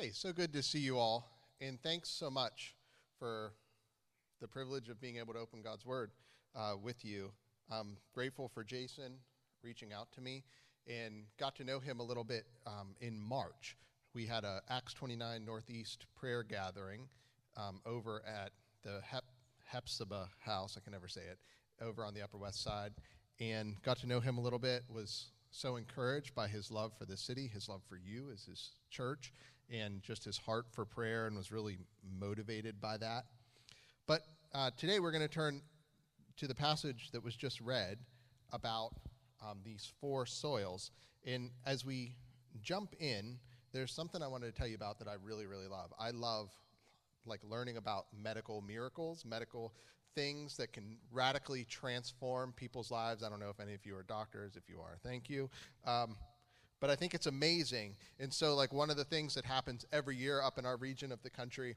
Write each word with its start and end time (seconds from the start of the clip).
Hey, 0.00 0.10
so 0.12 0.32
good 0.32 0.52
to 0.52 0.62
see 0.62 0.78
you 0.78 0.96
all. 0.96 1.26
And 1.60 1.82
thanks 1.82 2.08
so 2.08 2.30
much 2.30 2.76
for 3.18 3.52
the 4.40 4.46
privilege 4.46 4.88
of 4.88 5.00
being 5.00 5.16
able 5.16 5.34
to 5.34 5.40
open 5.40 5.60
God's 5.60 5.84
Word 5.84 6.12
uh, 6.54 6.74
with 6.80 7.04
you. 7.04 7.32
I'm 7.68 7.96
grateful 8.14 8.48
for 8.48 8.62
Jason 8.62 9.14
reaching 9.64 9.92
out 9.92 10.12
to 10.12 10.20
me 10.20 10.44
and 10.86 11.24
got 11.36 11.56
to 11.56 11.64
know 11.64 11.80
him 11.80 11.98
a 11.98 12.04
little 12.04 12.22
bit 12.22 12.44
um, 12.64 12.94
in 13.00 13.20
March. 13.20 13.76
We 14.14 14.24
had 14.24 14.44
a 14.44 14.62
Acts 14.70 14.94
29 14.94 15.44
Northeast 15.44 16.06
prayer 16.14 16.44
gathering 16.44 17.08
um, 17.56 17.80
over 17.84 18.22
at 18.24 18.52
the 18.84 19.00
Hep- 19.02 19.24
Hephzibah 19.74 20.28
House, 20.38 20.76
I 20.76 20.80
can 20.80 20.92
never 20.92 21.08
say 21.08 21.22
it, 21.22 21.40
over 21.82 22.04
on 22.04 22.14
the 22.14 22.22
Upper 22.22 22.38
West 22.38 22.62
Side, 22.62 22.92
and 23.40 23.74
got 23.82 23.98
to 23.98 24.06
know 24.06 24.20
him 24.20 24.38
a 24.38 24.40
little 24.40 24.60
bit, 24.60 24.84
was 24.88 25.32
so 25.50 25.74
encouraged 25.74 26.36
by 26.36 26.46
his 26.46 26.70
love 26.70 26.92
for 26.96 27.04
the 27.04 27.16
city, 27.16 27.50
his 27.52 27.68
love 27.68 27.80
for 27.88 27.96
you 27.96 28.30
as 28.32 28.44
his 28.44 28.70
church, 28.90 29.32
and 29.72 30.02
just 30.02 30.24
his 30.24 30.38
heart 30.38 30.66
for 30.70 30.84
prayer, 30.84 31.26
and 31.26 31.36
was 31.36 31.52
really 31.52 31.78
motivated 32.18 32.80
by 32.80 32.96
that. 32.96 33.24
But 34.06 34.22
uh, 34.54 34.70
today 34.76 35.00
we're 35.00 35.12
going 35.12 35.22
to 35.22 35.28
turn 35.28 35.60
to 36.38 36.46
the 36.46 36.54
passage 36.54 37.10
that 37.12 37.22
was 37.22 37.36
just 37.36 37.60
read 37.60 37.98
about 38.52 38.90
um, 39.46 39.58
these 39.64 39.92
four 40.00 40.26
soils. 40.26 40.90
And 41.26 41.50
as 41.66 41.84
we 41.84 42.14
jump 42.62 42.94
in, 42.98 43.38
there's 43.72 43.92
something 43.92 44.22
I 44.22 44.28
wanted 44.28 44.46
to 44.46 44.52
tell 44.52 44.66
you 44.66 44.76
about 44.76 44.98
that 45.00 45.08
I 45.08 45.14
really, 45.22 45.46
really 45.46 45.68
love. 45.68 45.92
I 45.98 46.10
love 46.10 46.50
like 47.26 47.40
learning 47.44 47.76
about 47.76 48.06
medical 48.16 48.62
miracles, 48.62 49.24
medical 49.24 49.74
things 50.14 50.56
that 50.56 50.72
can 50.72 50.96
radically 51.12 51.64
transform 51.64 52.52
people's 52.56 52.90
lives. 52.90 53.22
I 53.22 53.28
don't 53.28 53.40
know 53.40 53.50
if 53.50 53.60
any 53.60 53.74
of 53.74 53.84
you 53.84 53.94
are 53.96 54.02
doctors. 54.02 54.56
If 54.56 54.68
you 54.68 54.80
are, 54.80 54.96
thank 55.02 55.28
you. 55.28 55.50
Um, 55.86 56.16
but 56.80 56.90
I 56.90 56.96
think 56.96 57.14
it's 57.14 57.26
amazing. 57.26 57.96
And 58.18 58.32
so, 58.32 58.54
like, 58.54 58.72
one 58.72 58.90
of 58.90 58.96
the 58.96 59.04
things 59.04 59.34
that 59.34 59.44
happens 59.44 59.84
every 59.92 60.16
year 60.16 60.40
up 60.40 60.58
in 60.58 60.66
our 60.66 60.76
region 60.76 61.12
of 61.12 61.22
the 61.22 61.30
country 61.30 61.76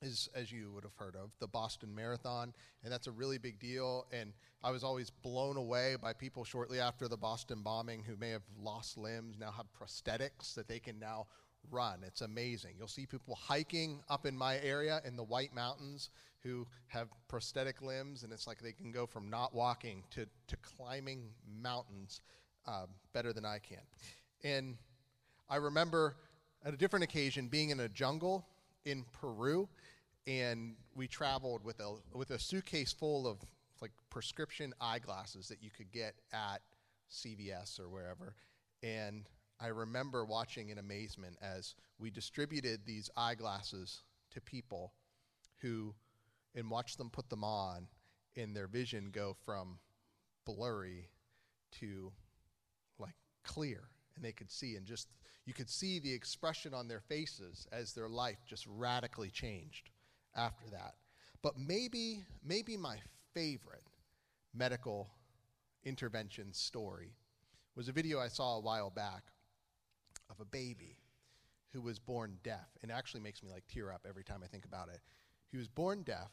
is, 0.00 0.28
as 0.34 0.50
you 0.50 0.70
would 0.72 0.84
have 0.84 0.96
heard 0.96 1.16
of, 1.16 1.30
the 1.38 1.46
Boston 1.46 1.94
Marathon. 1.94 2.52
And 2.82 2.92
that's 2.92 3.06
a 3.06 3.12
really 3.12 3.38
big 3.38 3.58
deal. 3.58 4.06
And 4.12 4.32
I 4.62 4.70
was 4.70 4.84
always 4.84 5.10
blown 5.10 5.56
away 5.56 5.96
by 6.00 6.12
people 6.12 6.44
shortly 6.44 6.80
after 6.80 7.08
the 7.08 7.16
Boston 7.16 7.62
bombing 7.62 8.02
who 8.02 8.16
may 8.16 8.30
have 8.30 8.42
lost 8.60 8.98
limbs, 8.98 9.36
now 9.38 9.52
have 9.52 9.66
prosthetics 9.72 10.54
that 10.54 10.68
they 10.68 10.78
can 10.78 10.98
now 10.98 11.26
run. 11.70 12.00
It's 12.04 12.20
amazing. 12.20 12.74
You'll 12.78 12.88
see 12.88 13.06
people 13.06 13.36
hiking 13.36 14.00
up 14.08 14.26
in 14.26 14.36
my 14.36 14.58
area 14.60 15.00
in 15.04 15.16
the 15.16 15.22
White 15.22 15.54
Mountains 15.54 16.10
who 16.42 16.66
have 16.88 17.08
prosthetic 17.28 17.80
limbs, 17.82 18.24
and 18.24 18.32
it's 18.32 18.48
like 18.48 18.60
they 18.60 18.72
can 18.72 18.90
go 18.90 19.06
from 19.06 19.30
not 19.30 19.54
walking 19.54 20.02
to, 20.10 20.26
to 20.48 20.56
climbing 20.56 21.28
mountains 21.62 22.20
uh, 22.66 22.86
better 23.12 23.32
than 23.32 23.44
I 23.44 23.58
can. 23.58 23.82
And 24.44 24.76
I 25.48 25.56
remember 25.56 26.16
at 26.64 26.74
a 26.74 26.76
different 26.76 27.04
occasion 27.04 27.48
being 27.48 27.70
in 27.70 27.80
a 27.80 27.88
jungle 27.88 28.46
in 28.84 29.04
Peru, 29.12 29.68
and 30.26 30.76
we 30.94 31.08
traveled 31.08 31.64
with 31.64 31.80
a 31.80 31.96
with 32.14 32.30
a 32.30 32.38
suitcase 32.38 32.92
full 32.92 33.26
of 33.26 33.38
like 33.80 33.92
prescription 34.10 34.72
eyeglasses 34.80 35.48
that 35.48 35.62
you 35.62 35.70
could 35.70 35.90
get 35.90 36.14
at 36.32 36.60
CVS 37.10 37.80
or 37.80 37.88
wherever. 37.88 38.34
And 38.82 39.28
I 39.60 39.68
remember 39.68 40.24
watching 40.24 40.70
in 40.70 40.78
amazement 40.78 41.36
as 41.42 41.74
we 41.98 42.10
distributed 42.10 42.80
these 42.84 43.10
eyeglasses 43.16 44.02
to 44.32 44.40
people 44.40 44.92
who, 45.60 45.94
and 46.54 46.70
watched 46.70 46.98
them 46.98 47.10
put 47.10 47.28
them 47.28 47.44
on, 47.44 47.86
and 48.36 48.56
their 48.56 48.66
vision 48.66 49.10
go 49.12 49.36
from 49.44 49.78
blurry 50.44 51.08
to 51.80 52.12
clear 53.44 53.88
and 54.16 54.24
they 54.24 54.32
could 54.32 54.50
see 54.50 54.76
and 54.76 54.86
just 54.86 55.08
you 55.44 55.52
could 55.52 55.70
see 55.70 55.98
the 55.98 56.12
expression 56.12 56.72
on 56.72 56.86
their 56.86 57.00
faces 57.00 57.66
as 57.72 57.92
their 57.92 58.08
life 58.08 58.38
just 58.46 58.66
radically 58.68 59.30
changed 59.30 59.90
after 60.36 60.66
that. 60.70 60.94
But 61.42 61.54
maybe 61.58 62.24
maybe 62.44 62.76
my 62.76 62.98
favorite 63.34 63.84
medical 64.54 65.08
intervention 65.84 66.52
story 66.52 67.16
was 67.74 67.88
a 67.88 67.92
video 67.92 68.20
i 68.20 68.28
saw 68.28 68.56
a 68.56 68.60
while 68.60 68.90
back 68.90 69.24
of 70.30 70.38
a 70.40 70.44
baby 70.44 70.98
who 71.72 71.80
was 71.80 71.98
born 71.98 72.38
deaf 72.44 72.68
and 72.82 72.90
it 72.90 72.94
actually 72.94 73.20
makes 73.20 73.42
me 73.42 73.50
like 73.50 73.64
tear 73.66 73.90
up 73.90 74.06
every 74.08 74.22
time 74.22 74.40
i 74.44 74.46
think 74.46 74.64
about 74.64 74.88
it. 74.88 75.00
He 75.50 75.56
was 75.56 75.68
born 75.68 76.02
deaf 76.02 76.30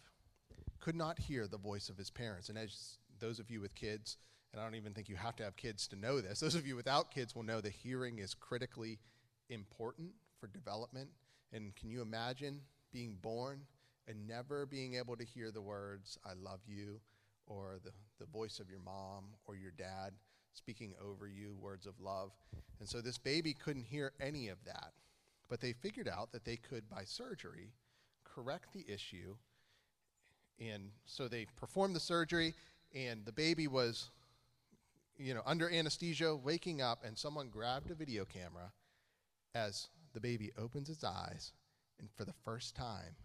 could 0.80 0.96
not 0.96 1.20
hear 1.20 1.48
the 1.48 1.58
voice 1.58 1.90
of 1.90 1.98
his 1.98 2.10
parents 2.10 2.50
and 2.50 2.58
as 2.58 2.98
those 3.20 3.40
of 3.40 3.50
you 3.50 3.60
with 3.60 3.74
kids 3.76 4.18
and 4.52 4.62
I 4.62 4.64
don't 4.64 4.76
even 4.76 4.94
think 4.94 5.10
you 5.10 5.16
have 5.16 5.36
to 5.38 5.44
have 5.44 5.56
kids 5.56 5.88
to 5.90 5.96
know 5.96 6.22
this. 6.22 6.40
Those 6.42 6.56
of 6.56 6.66
you 6.66 6.76
without 6.76 7.12
kids 7.12 7.36
will 7.36 7.44
know 7.44 7.62
that 7.62 7.72
hearing 7.72 8.20
is 8.20 8.34
critically 8.34 9.00
important 9.50 10.12
for 10.40 10.48
development. 10.48 11.10
And 11.54 11.76
can 11.76 11.90
you 11.90 12.02
imagine 12.02 12.62
being 12.92 13.18
born 13.22 13.62
and 14.08 14.28
never 14.28 14.66
being 14.66 14.96
able 14.96 15.16
to 15.16 15.24
hear 15.24 15.52
the 15.52 15.62
words, 15.62 16.18
I 16.26 16.34
love 16.34 16.62
you, 16.68 17.00
or 17.46 17.80
the, 17.84 17.92
the 18.20 18.26
voice 18.26 18.60
of 18.60 18.70
your 18.70 18.80
mom 18.80 19.26
or 19.46 19.56
your 19.56 19.72
dad 19.72 20.14
speaking 20.54 20.94
over 21.04 21.28
you, 21.28 21.56
words 21.62 21.86
of 21.86 22.00
love? 22.00 22.32
And 22.80 22.88
so 22.88 23.02
this 23.02 23.18
baby 23.18 23.54
couldn't 23.54 23.86
hear 23.86 24.14
any 24.20 24.48
of 24.48 24.64
that. 24.66 24.94
But 25.48 25.62
they 25.62 25.74
figured 25.74 26.08
out 26.08 26.32
that 26.32 26.46
they 26.46 26.58
could, 26.58 26.88
by 26.90 27.04
surgery, 27.06 27.74
correct 28.24 28.74
the 28.74 28.86
issue. 28.88 29.36
And 30.60 30.92
so 31.06 31.28
they 31.28 31.48
performed 31.56 31.96
the 31.96 32.00
surgery, 32.00 32.54
and 32.94 33.26
the 33.26 33.32
baby 33.32 33.68
was 33.68 34.12
you 35.20 35.34
know, 35.34 35.42
under 35.46 35.70
anesthesia, 35.70 36.36
waking 36.36 36.82
up, 36.82 37.04
and 37.06 37.18
someone 37.18 37.50
grabbed 37.50 37.92
a 37.92 37.96
video 37.96 38.24
camera 38.24 38.72
as 39.54 39.90
the 40.14 40.20
baby 40.20 40.52
opens 40.58 40.90
its 40.90 41.04
eyes 41.04 41.52
and 42.00 42.10
for 42.16 42.24
the 42.24 42.34
first 42.46 42.76
time 42.76 43.16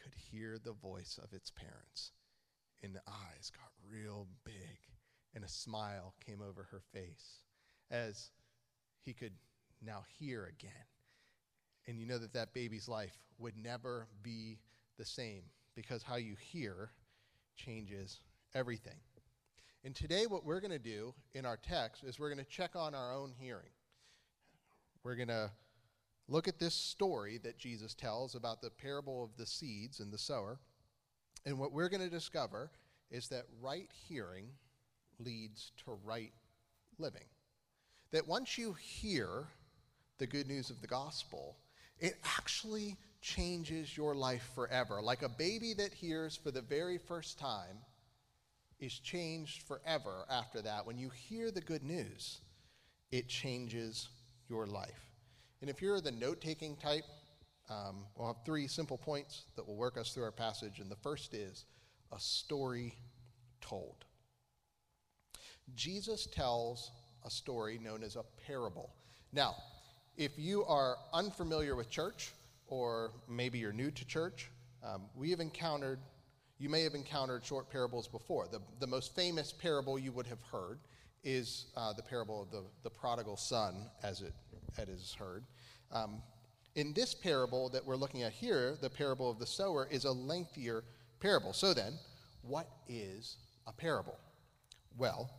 could 0.00 0.14
hear 0.14 0.56
the 0.62 0.72
voice 0.72 1.18
of 1.22 1.32
its 1.32 1.50
parents. 1.50 2.12
And 2.82 2.94
the 2.94 3.02
eyes 3.08 3.50
got 3.50 3.70
real 3.88 4.26
big, 4.44 4.78
and 5.34 5.44
a 5.44 5.48
smile 5.48 6.14
came 6.24 6.40
over 6.40 6.66
her 6.70 6.82
face 6.92 7.40
as 7.90 8.30
he 9.04 9.12
could 9.12 9.32
now 9.84 10.04
hear 10.18 10.46
again. 10.46 10.72
And 11.86 11.98
you 11.98 12.06
know 12.06 12.18
that 12.18 12.32
that 12.34 12.54
baby's 12.54 12.88
life 12.88 13.16
would 13.38 13.56
never 13.56 14.06
be 14.22 14.58
the 14.98 15.04
same 15.04 15.42
because 15.74 16.02
how 16.02 16.16
you 16.16 16.36
hear 16.38 16.90
changes 17.56 18.20
everything. 18.54 18.98
And 19.84 19.96
today, 19.96 20.26
what 20.28 20.44
we're 20.44 20.60
going 20.60 20.70
to 20.70 20.78
do 20.78 21.12
in 21.34 21.44
our 21.44 21.56
text 21.56 22.04
is 22.04 22.18
we're 22.18 22.32
going 22.32 22.44
to 22.44 22.50
check 22.50 22.76
on 22.76 22.94
our 22.94 23.12
own 23.12 23.32
hearing. 23.36 23.72
We're 25.02 25.16
going 25.16 25.28
to 25.28 25.50
look 26.28 26.46
at 26.46 26.60
this 26.60 26.74
story 26.74 27.38
that 27.42 27.58
Jesus 27.58 27.92
tells 27.92 28.36
about 28.36 28.62
the 28.62 28.70
parable 28.70 29.24
of 29.24 29.36
the 29.36 29.46
seeds 29.46 29.98
and 29.98 30.12
the 30.12 30.18
sower. 30.18 30.60
And 31.44 31.58
what 31.58 31.72
we're 31.72 31.88
going 31.88 32.02
to 32.02 32.08
discover 32.08 32.70
is 33.10 33.26
that 33.28 33.46
right 33.60 33.88
hearing 34.08 34.46
leads 35.18 35.72
to 35.84 35.98
right 36.04 36.32
living. 36.98 37.26
That 38.12 38.28
once 38.28 38.56
you 38.56 38.74
hear 38.74 39.48
the 40.18 40.28
good 40.28 40.46
news 40.46 40.70
of 40.70 40.80
the 40.80 40.86
gospel, 40.86 41.56
it 41.98 42.14
actually 42.38 42.96
changes 43.20 43.96
your 43.96 44.14
life 44.14 44.48
forever. 44.54 45.02
Like 45.02 45.22
a 45.22 45.28
baby 45.28 45.74
that 45.74 45.92
hears 45.92 46.36
for 46.36 46.52
the 46.52 46.62
very 46.62 46.98
first 46.98 47.36
time 47.36 47.78
is 48.82 48.98
changed 48.98 49.62
forever 49.62 50.26
after 50.28 50.60
that. 50.60 50.84
When 50.84 50.98
you 50.98 51.08
hear 51.08 51.52
the 51.52 51.60
good 51.60 51.84
news, 51.84 52.40
it 53.12 53.28
changes 53.28 54.08
your 54.48 54.66
life. 54.66 55.08
And 55.60 55.70
if 55.70 55.80
you're 55.80 56.00
the 56.00 56.10
note 56.10 56.40
taking 56.40 56.74
type, 56.76 57.04
um, 57.70 58.04
we'll 58.16 58.26
have 58.26 58.44
three 58.44 58.66
simple 58.66 58.98
points 58.98 59.44
that 59.54 59.66
will 59.66 59.76
work 59.76 59.96
us 59.96 60.12
through 60.12 60.24
our 60.24 60.32
passage. 60.32 60.80
And 60.80 60.90
the 60.90 60.96
first 60.96 61.32
is 61.32 61.64
a 62.12 62.18
story 62.18 62.94
told. 63.60 64.04
Jesus 65.76 66.26
tells 66.26 66.90
a 67.24 67.30
story 67.30 67.78
known 67.78 68.02
as 68.02 68.16
a 68.16 68.24
parable. 68.46 68.90
Now, 69.32 69.54
if 70.16 70.32
you 70.36 70.64
are 70.64 70.96
unfamiliar 71.14 71.76
with 71.76 71.88
church, 71.88 72.32
or 72.66 73.12
maybe 73.28 73.60
you're 73.60 73.72
new 73.72 73.92
to 73.92 74.04
church, 74.04 74.50
um, 74.82 75.02
we 75.14 75.30
have 75.30 75.38
encountered 75.38 76.00
you 76.58 76.68
may 76.68 76.82
have 76.82 76.94
encountered 76.94 77.44
short 77.44 77.70
parables 77.70 78.08
before. 78.08 78.46
The, 78.48 78.60
the 78.80 78.86
most 78.86 79.14
famous 79.14 79.52
parable 79.52 79.98
you 79.98 80.12
would 80.12 80.26
have 80.26 80.42
heard 80.50 80.78
is 81.24 81.66
uh, 81.76 81.92
the 81.92 82.02
parable 82.02 82.42
of 82.42 82.50
the, 82.50 82.64
the 82.82 82.90
prodigal 82.90 83.36
son, 83.36 83.90
as 84.02 84.22
it, 84.22 84.32
it 84.78 84.88
is 84.88 85.14
heard. 85.18 85.44
Um, 85.92 86.22
in 86.74 86.92
this 86.92 87.14
parable 87.14 87.68
that 87.70 87.84
we're 87.84 87.96
looking 87.96 88.22
at 88.22 88.32
here, 88.32 88.76
the 88.80 88.90
parable 88.90 89.30
of 89.30 89.38
the 89.38 89.46
sower 89.46 89.86
is 89.90 90.04
a 90.04 90.12
lengthier 90.12 90.84
parable. 91.20 91.52
So 91.52 91.74
then, 91.74 91.94
what 92.42 92.68
is 92.88 93.36
a 93.66 93.72
parable? 93.72 94.18
Well, 94.96 95.30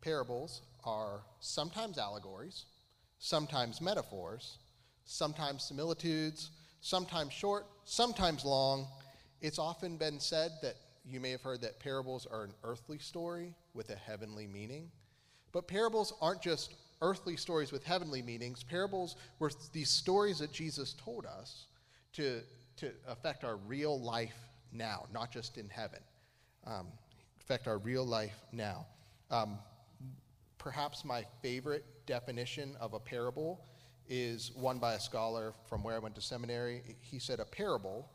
parables 0.00 0.62
are 0.84 1.20
sometimes 1.40 1.98
allegories, 1.98 2.64
sometimes 3.18 3.80
metaphors, 3.80 4.58
sometimes 5.04 5.64
similitudes, 5.64 6.50
sometimes 6.80 7.32
short, 7.32 7.66
sometimes 7.84 8.44
long, 8.44 8.86
it's 9.40 9.58
often 9.58 9.96
been 9.96 10.20
said 10.20 10.52
that 10.62 10.76
you 11.04 11.20
may 11.20 11.30
have 11.30 11.42
heard 11.42 11.60
that 11.62 11.80
parables 11.80 12.26
are 12.30 12.44
an 12.44 12.52
earthly 12.64 12.98
story 12.98 13.54
with 13.74 13.90
a 13.90 13.96
heavenly 13.96 14.46
meaning. 14.46 14.90
But 15.52 15.66
parables 15.66 16.12
aren't 16.20 16.42
just 16.42 16.74
earthly 17.00 17.36
stories 17.36 17.72
with 17.72 17.84
heavenly 17.84 18.22
meanings. 18.22 18.62
Parables 18.62 19.16
were 19.38 19.50
these 19.72 19.90
stories 19.90 20.38
that 20.40 20.52
Jesus 20.52 20.94
told 20.94 21.24
us 21.26 21.66
to, 22.14 22.40
to 22.76 22.90
affect 23.06 23.44
our 23.44 23.56
real 23.56 23.98
life 24.00 24.36
now, 24.72 25.06
not 25.12 25.30
just 25.30 25.56
in 25.56 25.68
heaven. 25.68 26.00
Um, 26.66 26.88
affect 27.40 27.66
our 27.66 27.78
real 27.78 28.04
life 28.04 28.36
now. 28.52 28.86
Um, 29.30 29.58
perhaps 30.58 31.04
my 31.04 31.24
favorite 31.40 31.84
definition 32.06 32.76
of 32.80 32.94
a 32.94 33.00
parable 33.00 33.64
is 34.08 34.52
one 34.54 34.78
by 34.78 34.94
a 34.94 35.00
scholar 35.00 35.52
from 35.68 35.82
where 35.82 35.94
I 35.94 35.98
went 35.98 36.14
to 36.16 36.20
seminary. 36.20 36.82
He 37.00 37.18
said, 37.18 37.40
A 37.40 37.44
parable, 37.44 38.08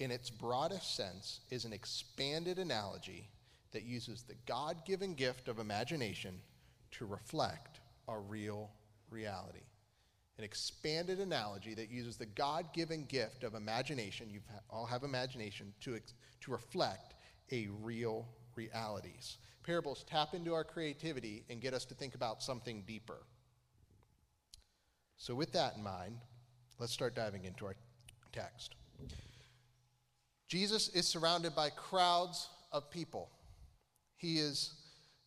in 0.00 0.10
its 0.10 0.30
broadest 0.30 0.96
sense, 0.96 1.40
is 1.50 1.64
an 1.64 1.72
expanded 1.72 2.58
analogy 2.58 3.28
that 3.72 3.84
uses 3.84 4.22
the 4.22 4.34
God 4.46 4.78
given 4.86 5.14
gift 5.14 5.46
of 5.46 5.58
imagination 5.58 6.40
to 6.92 7.06
reflect 7.06 7.80
a 8.08 8.18
real 8.18 8.70
reality. 9.10 9.60
An 10.38 10.44
expanded 10.44 11.20
analogy 11.20 11.74
that 11.74 11.90
uses 11.90 12.16
the 12.16 12.26
God 12.26 12.72
given 12.72 13.04
gift 13.04 13.44
of 13.44 13.54
imagination, 13.54 14.30
you 14.30 14.40
all 14.70 14.86
have 14.86 15.02
imagination, 15.02 15.74
to, 15.82 16.00
to 16.40 16.50
reflect 16.50 17.14
a 17.52 17.68
real 17.82 18.26
realities. 18.56 19.36
Parables 19.64 20.04
tap 20.08 20.32
into 20.32 20.54
our 20.54 20.64
creativity 20.64 21.44
and 21.50 21.60
get 21.60 21.74
us 21.74 21.84
to 21.84 21.94
think 21.94 22.14
about 22.14 22.42
something 22.42 22.82
deeper. 22.86 23.18
So, 25.18 25.34
with 25.34 25.52
that 25.52 25.76
in 25.76 25.82
mind, 25.82 26.16
let's 26.78 26.94
start 26.94 27.14
diving 27.14 27.44
into 27.44 27.66
our 27.66 27.76
text. 28.32 28.74
Jesus 30.50 30.88
is 30.88 31.06
surrounded 31.06 31.54
by 31.54 31.70
crowds 31.70 32.48
of 32.72 32.90
people. 32.90 33.30
He 34.16 34.38
is 34.38 34.74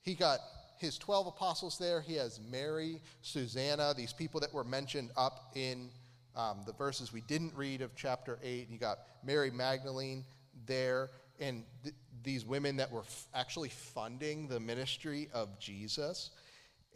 he 0.01 0.15
got 0.15 0.39
his 0.79 0.97
12 0.97 1.27
apostles 1.27 1.77
there. 1.77 2.01
He 2.01 2.15
has 2.15 2.41
Mary, 2.51 2.99
Susanna, 3.21 3.93
these 3.95 4.11
people 4.11 4.41
that 4.41 4.53
were 4.53 4.65
mentioned 4.65 5.11
up 5.15 5.53
in 5.55 5.89
um, 6.35 6.63
the 6.65 6.73
verses 6.73 7.13
we 7.13 7.21
didn't 7.21 7.53
read 7.55 7.81
of 7.81 7.95
chapter 7.95 8.37
8. 8.43 8.67
You 8.69 8.77
got 8.77 8.99
Mary 9.23 9.49
Magdalene 9.49 10.25
there, 10.65 11.09
and 11.39 11.63
th- 11.83 11.95
these 12.21 12.43
women 12.43 12.75
that 12.75 12.91
were 12.91 13.01
f- 13.03 13.27
actually 13.33 13.69
funding 13.69 14.49
the 14.49 14.59
ministry 14.59 15.29
of 15.33 15.57
Jesus. 15.57 16.31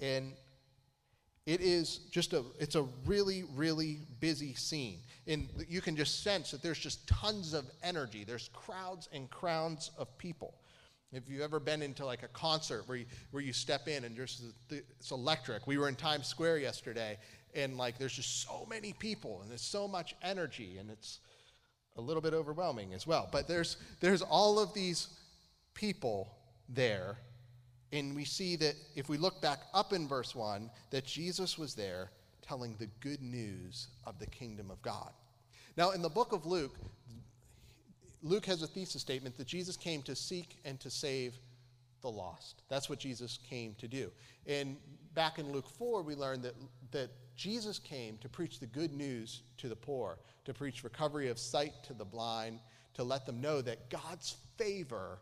And 0.02 0.34
it 1.48 1.62
is 1.62 2.02
just 2.12 2.34
a 2.34 2.44
it's 2.60 2.76
a 2.76 2.84
really 3.08 3.46
really 3.56 4.00
busy 4.20 4.54
scene. 4.54 5.00
And 5.26 5.48
you 5.68 5.82
can 5.82 5.96
just 5.96 6.24
sense 6.24 6.52
that 6.52 6.62
there's 6.62 6.78
just 6.78 7.08
tons 7.08 7.54
of 7.54 7.66
energy. 7.84 8.24
There's 8.24 8.50
crowds 8.54 9.10
and 9.12 9.30
crowds 9.30 9.92
of 9.98 10.16
people. 10.18 10.54
If 11.12 11.24
you've 11.30 11.42
ever 11.42 11.60
been 11.60 11.82
into 11.82 12.06
like 12.06 12.24
a 12.24 12.28
concert 12.30 12.84
where 12.88 12.98
you, 12.98 13.06
where 13.32 13.42
you 13.42 13.54
step 13.54 13.88
in 13.88 14.04
and 14.04 14.16
just 14.16 14.44
it's 14.70 15.12
electric. 15.12 15.66
We 15.66 15.78
were 15.78 15.88
in 15.88 15.96
times 15.96 16.28
square 16.28 16.58
yesterday 16.58 17.18
and 17.56 17.78
like 17.78 17.98
there's 17.98 18.14
just 18.14 18.44
so 18.46 18.66
many 18.70 18.94
people 18.94 19.40
and 19.42 19.50
there's 19.50 19.62
so 19.62 19.88
much 19.88 20.16
energy 20.22 20.78
and 20.78 20.90
it's 20.90 21.20
a 21.96 22.02
little 22.02 22.22
bit 22.22 22.34
overwhelming 22.34 22.94
as 22.94 23.08
well. 23.08 23.30
But 23.32 23.48
there's 23.48 23.78
there's 24.02 24.22
all 24.22 24.60
of 24.60 24.74
these 24.74 25.08
people 25.74 26.30
there 26.70 27.18
and 27.92 28.16
we 28.16 28.26
see 28.26 28.56
that 28.58 28.76
if 28.96 29.10
we 29.10 29.18
look 29.18 29.42
back 29.42 29.60
up 29.74 29.94
in 29.94 30.08
verse 30.08 30.36
1, 30.36 30.70
that 30.92 31.06
Jesus 31.06 31.58
was 31.58 31.74
there 31.74 32.12
telling 32.42 32.76
the 32.78 32.88
good 33.00 33.22
news 33.22 33.88
of 34.06 34.20
the 34.20 34.28
kingdom 34.28 34.70
of 34.72 34.82
God. 34.82 35.12
Now, 35.78 35.92
in 35.92 36.02
the 36.02 36.10
book 36.10 36.32
of 36.32 36.46
Luke, 36.46 36.76
Luke 38.24 38.46
has 38.46 38.62
a 38.62 38.68
thesis 38.68 39.02
statement 39.02 39.38
that 39.38 39.48
Jesus 39.48 39.78
came 39.78 40.02
to 40.04 40.16
seek 40.16 40.58
and 40.66 40.80
to 40.80 40.90
save 40.90 41.36
the 42.02 42.10
lost. 42.10 42.64
That's 42.70 42.90
what 42.90 43.00
Jesus 43.00 43.40
came 43.50 43.76
to 43.76 43.88
do. 43.88 44.12
And 44.46 44.78
back 45.14 45.40
in 45.40 45.52
Luke 45.52 45.70
4, 45.70 46.02
we 46.02 46.16
learned 46.16 46.44
that, 46.44 46.56
that 46.92 47.10
Jesus 47.36 47.80
came 47.80 48.18
to 48.20 48.30
preach 48.30 48.60
the 48.60 48.66
good 48.66 48.94
news 48.94 49.42
to 49.58 49.70
the 49.70 49.76
poor, 49.76 50.18
to 50.46 50.54
preach 50.54 50.84
recovery 50.84 51.30
of 51.30 51.38
sight 51.38 51.74
to 51.84 51.94
the 51.94 52.06
blind, 52.06 52.60
to 52.96 53.04
let 53.04 53.26
them 53.26 53.40
know 53.40 53.62
that 53.62 53.90
God's 53.90 54.36
favor 54.58 55.20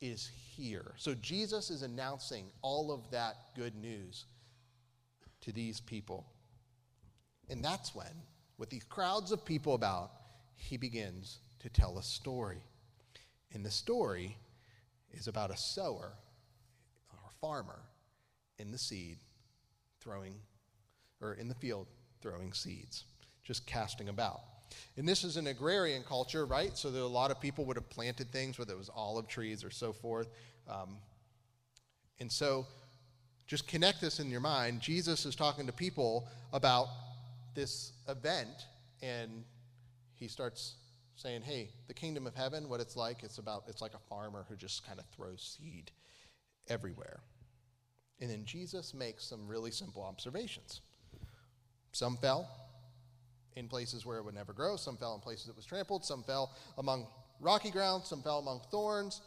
is 0.00 0.30
here. 0.56 0.94
So 0.96 1.14
Jesus 1.14 1.70
is 1.70 1.82
announcing 1.82 2.46
all 2.62 2.92
of 2.92 3.10
that 3.10 3.36
good 3.54 3.74
news 3.74 4.26
to 5.42 5.52
these 5.52 5.80
people. 5.80 6.26
And 7.48 7.64
that's 7.64 7.94
when, 7.94 8.22
with 8.58 8.70
these 8.70 8.84
crowds 8.84 9.32
of 9.32 9.44
people 9.44 9.74
about, 9.74 10.10
he 10.56 10.76
begins 10.76 11.38
to 11.60 11.68
tell 11.68 11.98
a 11.98 12.02
story. 12.02 12.62
And 13.52 13.64
the 13.64 13.70
story 13.70 14.36
is 15.12 15.28
about 15.28 15.50
a 15.50 15.56
sower 15.56 16.12
or 17.12 17.30
farmer 17.40 17.80
in 18.58 18.70
the 18.70 18.78
seed 18.78 19.18
throwing, 20.00 20.34
or 21.20 21.34
in 21.34 21.48
the 21.48 21.54
field 21.54 21.86
throwing 22.20 22.52
seeds, 22.52 23.04
just 23.42 23.66
casting 23.66 24.08
about. 24.08 24.40
And 24.96 25.08
this 25.08 25.24
is 25.24 25.36
an 25.36 25.46
agrarian 25.46 26.02
culture, 26.02 26.46
right? 26.46 26.76
So 26.76 26.90
there 26.90 27.02
a 27.02 27.06
lot 27.06 27.30
of 27.30 27.40
people 27.40 27.64
would 27.66 27.76
have 27.76 27.88
planted 27.90 28.30
things, 28.30 28.58
whether 28.58 28.72
it 28.72 28.78
was 28.78 28.90
olive 28.94 29.28
trees 29.28 29.64
or 29.64 29.70
so 29.70 29.92
forth. 29.92 30.28
Um, 30.68 30.96
and 32.18 32.30
so 32.30 32.66
just 33.46 33.68
connect 33.68 34.00
this 34.00 34.18
in 34.20 34.30
your 34.30 34.40
mind. 34.40 34.80
Jesus 34.80 35.26
is 35.26 35.36
talking 35.36 35.66
to 35.66 35.72
people 35.72 36.28
about 36.52 36.88
this 37.54 37.92
event, 38.08 38.66
and 39.02 39.44
he 40.14 40.28
starts 40.28 40.74
saying, 41.14 41.42
Hey, 41.42 41.70
the 41.88 41.94
kingdom 41.94 42.26
of 42.26 42.34
heaven, 42.34 42.68
what 42.68 42.80
it's 42.80 42.96
like, 42.96 43.22
it's 43.22 43.38
about 43.38 43.64
it's 43.68 43.80
like 43.80 43.94
a 43.94 44.08
farmer 44.08 44.44
who 44.48 44.56
just 44.56 44.86
kind 44.86 44.98
of 44.98 45.06
throws 45.06 45.56
seed 45.58 45.90
everywhere. 46.68 47.20
And 48.20 48.30
then 48.30 48.44
Jesus 48.44 48.94
makes 48.94 49.24
some 49.24 49.46
really 49.46 49.70
simple 49.70 50.02
observations. 50.02 50.80
Some 51.92 52.16
fell, 52.16 52.48
in 53.56 53.68
places 53.68 54.04
where 54.06 54.18
it 54.18 54.24
would 54.24 54.34
never 54.34 54.52
grow. 54.52 54.76
Some 54.76 54.96
fell 54.96 55.14
in 55.14 55.20
places 55.20 55.46
that 55.46 55.56
was 55.56 55.64
trampled. 55.64 56.04
Some 56.04 56.22
fell 56.22 56.54
among 56.78 57.06
rocky 57.40 57.70
ground. 57.70 58.04
Some 58.04 58.22
fell 58.22 58.38
among 58.38 58.60
thorns. 58.70 59.22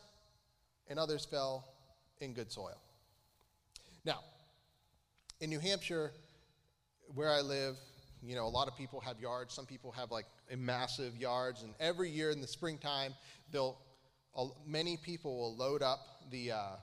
And 0.87 0.97
others 0.97 1.25
fell 1.25 1.67
in 2.21 2.33
good 2.33 2.51
soil. 2.51 2.79
Now, 4.05 4.19
in 5.41 5.49
New 5.49 5.59
Hampshire, 5.59 6.11
where 7.13 7.29
I 7.29 7.41
live, 7.41 7.75
you 8.21 8.35
know, 8.35 8.45
a 8.45 8.49
lot 8.49 8.67
of 8.67 8.77
people 8.77 8.99
have 9.01 9.19
yards. 9.19 9.53
Some 9.53 9.65
people 9.65 9.91
have 9.91 10.11
like 10.11 10.25
massive 10.57 11.15
yards. 11.17 11.63
And 11.63 11.73
every 11.79 12.09
year 12.09 12.29
in 12.29 12.39
the 12.39 12.47
springtime, 12.47 13.13
they'll, 13.51 13.77
uh, 14.35 14.45
many 14.65 14.97
people 14.97 15.37
will 15.37 15.55
load 15.55 15.81
up 15.81 15.99
the, 16.31 16.51
uh, 16.51 16.75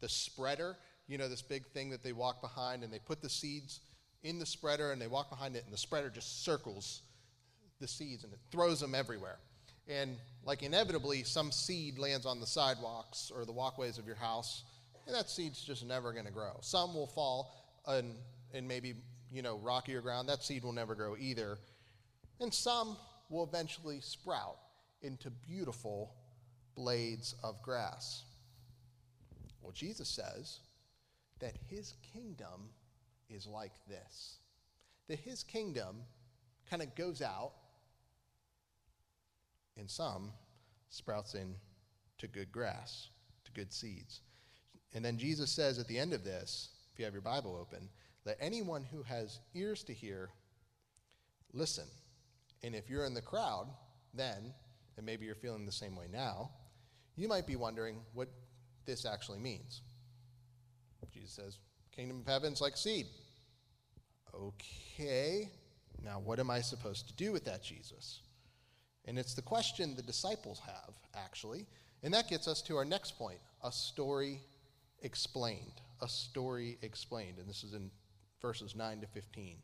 the 0.00 0.08
spreader, 0.08 0.76
you 1.08 1.18
know, 1.18 1.28
this 1.28 1.42
big 1.42 1.66
thing 1.68 1.90
that 1.90 2.02
they 2.04 2.12
walk 2.12 2.40
behind, 2.40 2.84
and 2.84 2.92
they 2.92 2.98
put 3.00 3.22
the 3.22 3.28
seeds 3.28 3.80
in 4.22 4.38
the 4.38 4.46
spreader 4.46 4.92
and 4.92 5.00
they 5.00 5.06
walk 5.06 5.30
behind 5.30 5.56
it, 5.56 5.64
and 5.64 5.72
the 5.72 5.78
spreader 5.78 6.10
just 6.10 6.44
circles 6.44 7.02
the 7.80 7.88
seeds 7.88 8.24
and 8.24 8.32
it 8.32 8.38
throws 8.50 8.80
them 8.80 8.94
everywhere. 8.94 9.38
And 9.88 10.16
like 10.44 10.62
inevitably, 10.62 11.24
some 11.24 11.50
seed 11.50 11.98
lands 11.98 12.24
on 12.24 12.40
the 12.40 12.46
sidewalks 12.46 13.32
or 13.34 13.44
the 13.44 13.52
walkways 13.52 13.98
of 13.98 14.06
your 14.06 14.16
house, 14.16 14.62
and 15.06 15.14
that 15.14 15.28
seed's 15.28 15.62
just 15.62 15.84
never 15.84 16.12
going 16.12 16.24
to 16.24 16.32
grow. 16.32 16.56
Some 16.60 16.94
will 16.94 17.08
fall 17.08 17.52
in, 17.88 18.14
in 18.54 18.66
maybe 18.66 18.94
you 19.32 19.42
know 19.42 19.58
rockier 19.58 20.00
ground. 20.00 20.28
That 20.28 20.42
seed 20.42 20.62
will 20.62 20.72
never 20.72 20.94
grow 20.94 21.16
either. 21.18 21.58
And 22.40 22.54
some 22.54 22.96
will 23.28 23.44
eventually 23.44 24.00
sprout 24.00 24.58
into 25.02 25.30
beautiful 25.30 26.14
blades 26.76 27.34
of 27.42 27.60
grass. 27.62 28.24
Well, 29.60 29.72
Jesus 29.72 30.08
says 30.08 30.60
that 31.40 31.54
his 31.68 31.94
kingdom 32.12 32.70
is 33.32 33.46
like 33.46 33.72
this 33.88 34.38
that 35.08 35.18
his 35.18 35.42
kingdom 35.42 35.96
kind 36.70 36.80
of 36.80 36.94
goes 36.94 37.20
out, 37.20 37.52
and 39.76 39.90
some 39.90 40.30
sprouts 40.88 41.34
in 41.34 41.54
to 42.18 42.26
good 42.28 42.52
grass, 42.52 43.08
to 43.44 43.52
good 43.52 43.72
seeds. 43.72 44.20
And 44.94 45.04
then 45.04 45.18
Jesus 45.18 45.50
says 45.50 45.78
at 45.78 45.88
the 45.88 45.98
end 45.98 46.12
of 46.12 46.24
this, 46.24 46.70
if 46.92 46.98
you 46.98 47.04
have 47.04 47.14
your 47.14 47.22
Bible 47.22 47.58
open, 47.60 47.88
let 48.24 48.36
anyone 48.40 48.84
who 48.90 49.02
has 49.02 49.40
ears 49.54 49.82
to 49.84 49.92
hear 49.92 50.30
listen. 51.52 51.86
And 52.62 52.74
if 52.74 52.88
you're 52.88 53.04
in 53.04 53.14
the 53.14 53.20
crowd, 53.20 53.66
then, 54.14 54.54
and 54.96 55.04
maybe 55.04 55.26
you're 55.26 55.34
feeling 55.34 55.66
the 55.66 55.72
same 55.72 55.96
way 55.96 56.06
now, 56.10 56.50
you 57.16 57.28
might 57.28 57.46
be 57.46 57.56
wondering 57.56 57.96
what 58.14 58.28
this 58.86 59.04
actually 59.04 59.40
means. 59.40 59.82
Jesus 61.12 61.32
says, 61.32 61.58
Kingdom 61.94 62.20
of 62.20 62.26
heaven's 62.26 62.60
like 62.60 62.76
seed. 62.76 63.06
Okay, 64.34 65.50
now 66.02 66.20
what 66.24 66.38
am 66.40 66.50
I 66.50 66.60
supposed 66.60 67.08
to 67.08 67.14
do 67.14 67.32
with 67.32 67.44
that, 67.44 67.62
Jesus? 67.62 68.20
And 69.04 69.18
it's 69.18 69.34
the 69.34 69.42
question 69.42 69.94
the 69.94 70.02
disciples 70.02 70.60
have, 70.66 70.94
actually. 71.14 71.66
And 72.02 72.14
that 72.14 72.28
gets 72.28 72.48
us 72.48 72.62
to 72.62 72.76
our 72.76 72.84
next 72.84 73.18
point 73.18 73.38
a 73.64 73.70
story 73.70 74.40
explained. 75.02 75.80
A 76.00 76.08
story 76.08 76.78
explained. 76.82 77.38
And 77.38 77.48
this 77.48 77.62
is 77.62 77.74
in 77.74 77.90
verses 78.40 78.74
9 78.74 79.00
to 79.00 79.06
15. 79.06 79.56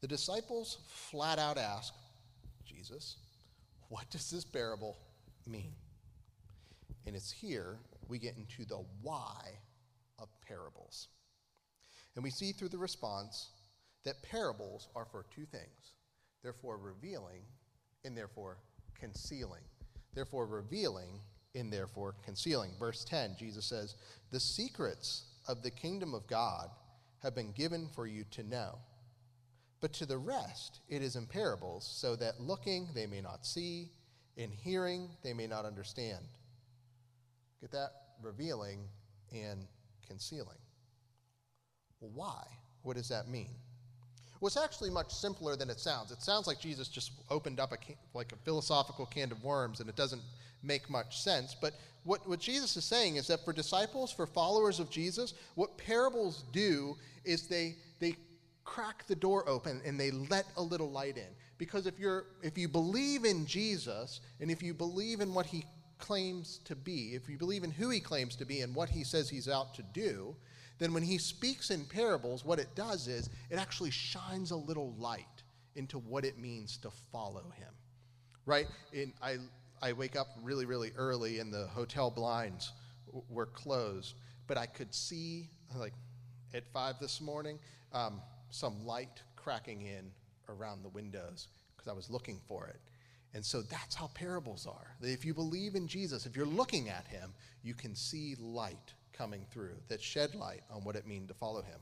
The 0.00 0.08
disciples 0.08 0.78
flat 0.88 1.38
out 1.38 1.56
ask 1.56 1.94
Jesus, 2.66 3.16
what 3.88 4.08
does 4.10 4.30
this 4.30 4.44
parable 4.44 4.98
mean? 5.46 5.72
And 7.06 7.14
it's 7.14 7.30
here 7.30 7.78
we 8.08 8.18
get 8.18 8.36
into 8.36 8.64
the 8.66 8.84
why 9.02 9.58
of 10.18 10.28
parables. 10.46 11.08
And 12.14 12.24
we 12.24 12.30
see 12.30 12.52
through 12.52 12.68
the 12.68 12.78
response 12.78 13.50
that 14.04 14.22
parables 14.22 14.88
are 14.94 15.06
for 15.06 15.24
two 15.34 15.46
things 15.46 15.94
therefore 16.42 16.76
revealing 16.76 17.40
and 18.04 18.16
therefore 18.16 18.58
concealing. 19.00 19.62
Therefore 20.14 20.46
revealing 20.46 21.20
and 21.54 21.72
therefore 21.72 22.14
concealing. 22.24 22.72
Verse 22.78 23.04
10, 23.04 23.36
Jesus 23.38 23.64
says, 23.64 23.96
The 24.30 24.38
secrets 24.38 25.24
of 25.48 25.62
the 25.62 25.70
kingdom 25.70 26.14
of 26.14 26.26
God 26.26 26.68
have 27.22 27.34
been 27.34 27.52
given 27.52 27.88
for 27.94 28.06
you 28.06 28.24
to 28.32 28.42
know. 28.42 28.78
But 29.80 29.92
to 29.94 30.06
the 30.06 30.18
rest 30.18 30.80
it 30.88 31.02
is 31.02 31.16
in 31.16 31.26
parables, 31.26 31.90
so 31.90 32.14
that 32.16 32.40
looking 32.40 32.88
they 32.94 33.06
may 33.06 33.20
not 33.20 33.46
see, 33.46 33.90
and 34.36 34.52
hearing 34.52 35.08
they 35.22 35.32
may 35.32 35.46
not 35.46 35.64
understand. 35.64 36.24
Get 37.60 37.72
that? 37.72 37.90
Revealing 38.22 38.80
and 39.32 39.66
concealing. 40.06 40.58
Well, 42.00 42.10
why? 42.14 42.42
What 42.82 42.96
does 42.96 43.08
that 43.08 43.28
mean? 43.28 43.50
Well, 44.40 44.48
it's 44.48 44.56
actually 44.56 44.90
much 44.90 45.12
simpler 45.12 45.56
than 45.56 45.70
it 45.70 45.80
sounds. 45.80 46.10
It 46.10 46.22
sounds 46.22 46.46
like 46.46 46.60
Jesus 46.60 46.88
just 46.88 47.12
opened 47.30 47.60
up 47.60 47.72
a 47.72 47.78
like 48.12 48.32
a 48.32 48.36
philosophical 48.44 49.06
can 49.06 49.32
of 49.32 49.42
worms, 49.42 49.80
and 49.80 49.88
it 49.88 49.96
doesn't 49.96 50.22
make 50.62 50.90
much 50.90 51.22
sense. 51.22 51.54
But 51.58 51.74
what, 52.04 52.28
what 52.28 52.40
Jesus 52.40 52.76
is 52.76 52.84
saying 52.84 53.16
is 53.16 53.26
that 53.28 53.44
for 53.44 53.52
disciples, 53.52 54.12
for 54.12 54.26
followers 54.26 54.80
of 54.80 54.90
Jesus, 54.90 55.34
what 55.54 55.76
parables 55.78 56.44
do 56.52 56.96
is 57.24 57.46
they 57.46 57.76
they 58.00 58.16
crack 58.64 59.06
the 59.06 59.14
door 59.14 59.48
open 59.48 59.80
and 59.84 60.00
they 60.00 60.10
let 60.10 60.46
a 60.56 60.62
little 60.62 60.90
light 60.90 61.16
in. 61.16 61.28
Because 61.58 61.86
if 61.86 61.98
you're 61.98 62.26
if 62.42 62.58
you 62.58 62.68
believe 62.68 63.24
in 63.24 63.46
Jesus 63.46 64.20
and 64.40 64.50
if 64.50 64.62
you 64.62 64.74
believe 64.74 65.20
in 65.20 65.32
what 65.32 65.46
he 65.46 65.64
claims 65.98 66.60
to 66.64 66.74
be, 66.74 67.14
if 67.14 67.28
you 67.28 67.38
believe 67.38 67.64
in 67.64 67.70
who 67.70 67.90
he 67.90 68.00
claims 68.00 68.36
to 68.36 68.44
be 68.44 68.60
and 68.60 68.74
what 68.74 68.90
he 68.90 69.04
says 69.04 69.30
he's 69.30 69.48
out 69.48 69.74
to 69.74 69.82
do, 69.82 70.34
then 70.78 70.92
when 70.92 71.02
he 71.02 71.18
speaks 71.18 71.70
in 71.70 71.84
parables, 71.84 72.44
what 72.44 72.58
it 72.58 72.74
does 72.74 73.06
is 73.06 73.30
it 73.50 73.56
actually 73.56 73.90
shines 73.90 74.50
a 74.50 74.56
little 74.56 74.94
light 74.98 75.42
into 75.76 75.98
what 75.98 76.24
it 76.24 76.38
means 76.38 76.76
to 76.78 76.90
follow 77.12 77.52
him. 77.56 77.72
Right? 78.46 78.66
In, 78.92 79.12
I, 79.22 79.36
I 79.80 79.92
wake 79.92 80.16
up 80.16 80.28
really, 80.42 80.66
really 80.66 80.92
early 80.96 81.38
and 81.38 81.52
the 81.52 81.66
hotel 81.68 82.10
blinds 82.10 82.72
were 83.28 83.46
closed, 83.46 84.14
but 84.46 84.58
I 84.58 84.66
could 84.66 84.92
see, 84.94 85.48
like 85.76 85.92
at 86.52 86.66
five 86.72 86.98
this 87.00 87.20
morning, 87.20 87.58
um, 87.92 88.20
some 88.50 88.84
light 88.84 89.22
cracking 89.36 89.82
in 89.82 90.10
around 90.48 90.82
the 90.82 90.88
windows 90.88 91.48
because 91.74 91.90
I 91.90 91.94
was 91.94 92.10
looking 92.10 92.40
for 92.46 92.66
it. 92.66 92.80
And 93.34 93.44
so 93.44 93.62
that's 93.62 93.94
how 93.94 94.08
parables 94.14 94.66
are. 94.66 94.94
If 95.00 95.24
you 95.24 95.34
believe 95.34 95.74
in 95.74 95.88
Jesus, 95.88 96.24
if 96.24 96.36
you're 96.36 96.46
looking 96.46 96.88
at 96.88 97.06
him, 97.08 97.32
you 97.62 97.74
can 97.74 97.96
see 97.96 98.36
light 98.38 98.94
coming 99.16 99.46
through 99.50 99.74
that 99.88 100.02
shed 100.02 100.34
light 100.34 100.62
on 100.70 100.84
what 100.84 100.96
it 100.96 101.06
means 101.06 101.28
to 101.28 101.34
follow 101.34 101.62
him. 101.62 101.78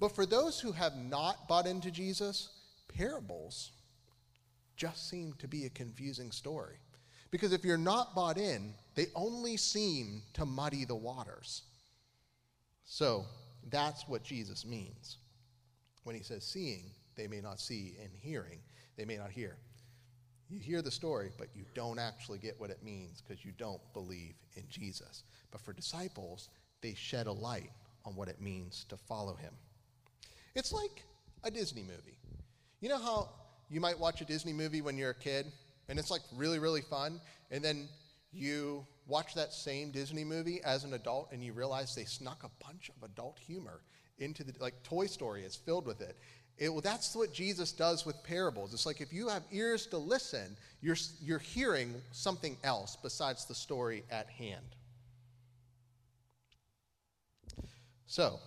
But 0.00 0.14
for 0.14 0.24
those 0.24 0.60
who 0.60 0.72
have 0.72 0.96
not 0.96 1.48
bought 1.48 1.66
into 1.66 1.90
Jesus, 1.90 2.50
parables 2.88 3.72
just 4.76 5.10
seem 5.10 5.34
to 5.38 5.48
be 5.48 5.66
a 5.66 5.70
confusing 5.70 6.30
story. 6.30 6.76
Because 7.30 7.52
if 7.52 7.64
you're 7.64 7.76
not 7.76 8.14
bought 8.14 8.38
in, 8.38 8.74
they 8.94 9.06
only 9.14 9.56
seem 9.56 10.22
to 10.34 10.46
muddy 10.46 10.84
the 10.84 10.94
waters. 10.94 11.62
So 12.84 13.26
that's 13.70 14.08
what 14.08 14.22
Jesus 14.22 14.64
means 14.64 15.18
when 16.04 16.16
he 16.16 16.22
says, 16.22 16.44
Seeing, 16.44 16.90
they 17.16 17.26
may 17.26 17.40
not 17.40 17.60
see, 17.60 17.96
and 18.02 18.10
hearing, 18.14 18.60
they 18.96 19.04
may 19.04 19.16
not 19.16 19.30
hear. 19.30 19.58
You 20.48 20.58
hear 20.58 20.80
the 20.80 20.90
story, 20.90 21.30
but 21.36 21.48
you 21.54 21.64
don't 21.74 21.98
actually 21.98 22.38
get 22.38 22.58
what 22.58 22.70
it 22.70 22.82
means 22.82 23.20
because 23.20 23.44
you 23.44 23.52
don't 23.58 23.82
believe 23.92 24.34
in 24.56 24.64
Jesus. 24.70 25.24
But 25.50 25.60
for 25.60 25.74
disciples, 25.74 26.48
they 26.80 26.94
shed 26.94 27.26
a 27.26 27.32
light 27.32 27.70
on 28.04 28.14
what 28.14 28.28
it 28.28 28.40
means 28.40 28.84
to 28.88 28.96
follow 28.96 29.34
him. 29.34 29.52
It's 30.54 30.72
like 30.72 31.02
a 31.44 31.50
Disney 31.50 31.82
movie. 31.82 32.18
You 32.80 32.88
know 32.88 32.98
how 32.98 33.30
you 33.70 33.80
might 33.80 33.98
watch 33.98 34.20
a 34.20 34.24
Disney 34.24 34.52
movie 34.52 34.80
when 34.80 34.96
you're 34.96 35.10
a 35.10 35.14
kid 35.14 35.46
and 35.88 35.98
it's 35.98 36.10
like 36.10 36.22
really, 36.36 36.58
really 36.58 36.82
fun, 36.82 37.20
and 37.50 37.64
then 37.64 37.88
you 38.32 38.86
watch 39.06 39.34
that 39.34 39.52
same 39.54 39.90
Disney 39.90 40.24
movie 40.24 40.60
as 40.62 40.84
an 40.84 40.92
adult 40.92 41.30
and 41.32 41.42
you 41.42 41.52
realize 41.52 41.94
they 41.94 42.04
snuck 42.04 42.44
a 42.44 42.64
bunch 42.64 42.90
of 42.90 43.02
adult 43.02 43.38
humor 43.38 43.80
into 44.18 44.44
the, 44.44 44.52
like 44.60 44.82
Toy 44.82 45.06
Story 45.06 45.44
is 45.44 45.56
filled 45.56 45.86
with 45.86 46.02
it. 46.02 46.16
it 46.58 46.68
well, 46.68 46.82
that's 46.82 47.16
what 47.16 47.32
Jesus 47.32 47.72
does 47.72 48.04
with 48.04 48.22
parables. 48.22 48.74
It's 48.74 48.84
like 48.84 49.00
if 49.00 49.12
you 49.12 49.28
have 49.28 49.44
ears 49.50 49.86
to 49.86 49.98
listen, 49.98 50.56
you're, 50.82 50.96
you're 51.22 51.38
hearing 51.38 51.94
something 52.12 52.56
else 52.64 52.98
besides 53.02 53.46
the 53.46 53.54
story 53.54 54.04
at 54.10 54.28
hand. 54.28 54.76
So, 58.08 58.40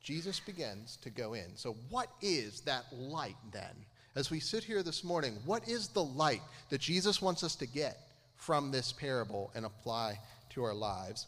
Jesus 0.00 0.38
begins 0.38 0.96
to 1.02 1.10
go 1.10 1.34
in. 1.34 1.56
So, 1.56 1.76
what 1.90 2.08
is 2.22 2.60
that 2.60 2.84
light 2.92 3.36
then? 3.52 3.74
As 4.14 4.30
we 4.30 4.38
sit 4.38 4.62
here 4.62 4.84
this 4.84 5.02
morning, 5.02 5.36
what 5.44 5.68
is 5.68 5.88
the 5.88 6.04
light 6.04 6.42
that 6.70 6.80
Jesus 6.80 7.20
wants 7.20 7.42
us 7.42 7.56
to 7.56 7.66
get 7.66 7.98
from 8.36 8.70
this 8.70 8.92
parable 8.92 9.50
and 9.56 9.66
apply 9.66 10.20
to 10.50 10.62
our 10.62 10.74
lives? 10.74 11.26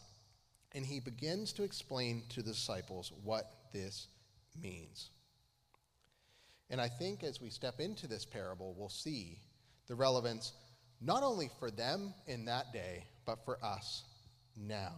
And 0.73 0.85
he 0.85 1.01
begins 1.01 1.51
to 1.53 1.63
explain 1.63 2.23
to 2.29 2.41
the 2.41 2.51
disciples 2.51 3.11
what 3.23 3.51
this 3.73 4.07
means. 4.61 5.09
And 6.69 6.79
I 6.79 6.87
think 6.87 7.23
as 7.23 7.41
we 7.41 7.49
step 7.49 7.81
into 7.81 8.07
this 8.07 8.23
parable, 8.23 8.75
we'll 8.77 8.87
see 8.87 9.39
the 9.87 9.95
relevance 9.95 10.53
not 11.01 11.21
only 11.21 11.49
for 11.59 11.69
them 11.69 12.13
in 12.27 12.45
that 12.45 12.71
day, 12.71 13.03
but 13.25 13.43
for 13.43 13.57
us 13.61 14.03
now. 14.55 14.93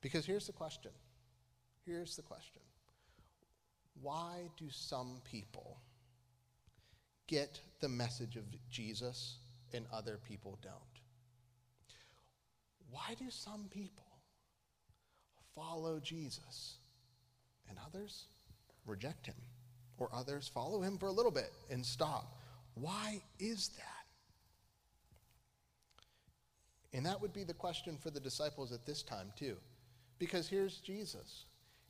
Because 0.00 0.24
here's 0.24 0.46
the 0.46 0.52
question 0.52 0.92
Here's 1.86 2.16
the 2.16 2.22
question 2.22 2.62
Why 4.02 4.50
do 4.56 4.66
some 4.70 5.20
people 5.24 5.78
get 7.28 7.60
the 7.80 7.88
message 7.88 8.36
of 8.36 8.44
Jesus 8.68 9.38
and 9.72 9.86
other 9.92 10.18
people 10.22 10.58
don't? 10.62 10.72
Why 12.90 13.14
do 13.18 13.30
some 13.30 13.66
people 13.70 14.04
follow 15.54 16.00
Jesus 16.00 16.76
and 17.68 17.78
others 17.86 18.24
reject 18.84 19.26
him? 19.26 19.36
Or 19.98 20.10
others 20.12 20.46
follow 20.52 20.82
him 20.82 20.98
for 20.98 21.06
a 21.06 21.12
little 21.12 21.30
bit 21.30 21.52
and 21.70 21.84
stop? 21.84 22.42
Why 22.74 23.22
is 23.38 23.68
that? 23.68 24.04
And 26.92 27.06
that 27.06 27.20
would 27.22 27.32
be 27.32 27.44
the 27.44 27.54
question 27.54 27.96
for 27.96 28.10
the 28.10 28.20
disciples 28.20 28.72
at 28.72 28.84
this 28.84 29.02
time, 29.02 29.32
too. 29.36 29.56
Because 30.18 30.48
here's 30.48 30.78
Jesus. 30.80 31.46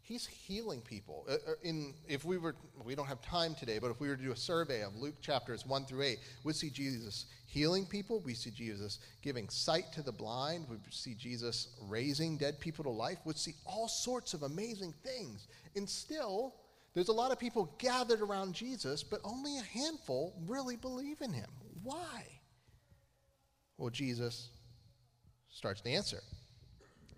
He's 0.06 0.24
healing 0.24 0.82
people. 0.82 1.26
Uh, 1.28 1.32
uh, 1.32 1.54
in, 1.64 1.92
if 2.06 2.24
we 2.24 2.38
were, 2.38 2.54
we 2.84 2.94
don't 2.94 3.08
have 3.08 3.20
time 3.22 3.56
today, 3.56 3.80
but 3.80 3.90
if 3.90 3.98
we 3.98 4.08
were 4.08 4.14
to 4.14 4.22
do 4.22 4.30
a 4.30 4.36
survey 4.36 4.82
of 4.82 4.94
Luke 4.94 5.20
chapters 5.20 5.66
1 5.66 5.84
through 5.86 6.02
8, 6.02 6.18
we'd 6.44 6.54
see 6.54 6.70
Jesus 6.70 7.26
healing 7.46 7.84
people. 7.84 8.20
We 8.20 8.34
see 8.34 8.52
Jesus 8.52 9.00
giving 9.20 9.48
sight 9.48 9.92
to 9.94 10.02
the 10.02 10.12
blind. 10.12 10.66
We 10.70 10.76
see 10.90 11.14
Jesus 11.14 11.74
raising 11.88 12.36
dead 12.36 12.60
people 12.60 12.84
to 12.84 12.90
life. 12.90 13.18
We'd 13.24 13.36
see 13.36 13.54
all 13.66 13.88
sorts 13.88 14.32
of 14.32 14.44
amazing 14.44 14.94
things. 15.02 15.48
And 15.74 15.90
still, 15.90 16.54
there's 16.94 17.08
a 17.08 17.12
lot 17.12 17.32
of 17.32 17.40
people 17.40 17.74
gathered 17.78 18.20
around 18.20 18.54
Jesus, 18.54 19.02
but 19.02 19.20
only 19.24 19.58
a 19.58 19.62
handful 19.62 20.34
really 20.46 20.76
believe 20.76 21.20
in 21.20 21.32
him. 21.32 21.50
Why? 21.82 22.22
Well, 23.76 23.90
Jesus 23.90 24.50
starts 25.48 25.80
to 25.80 25.90
answer. 25.90 26.22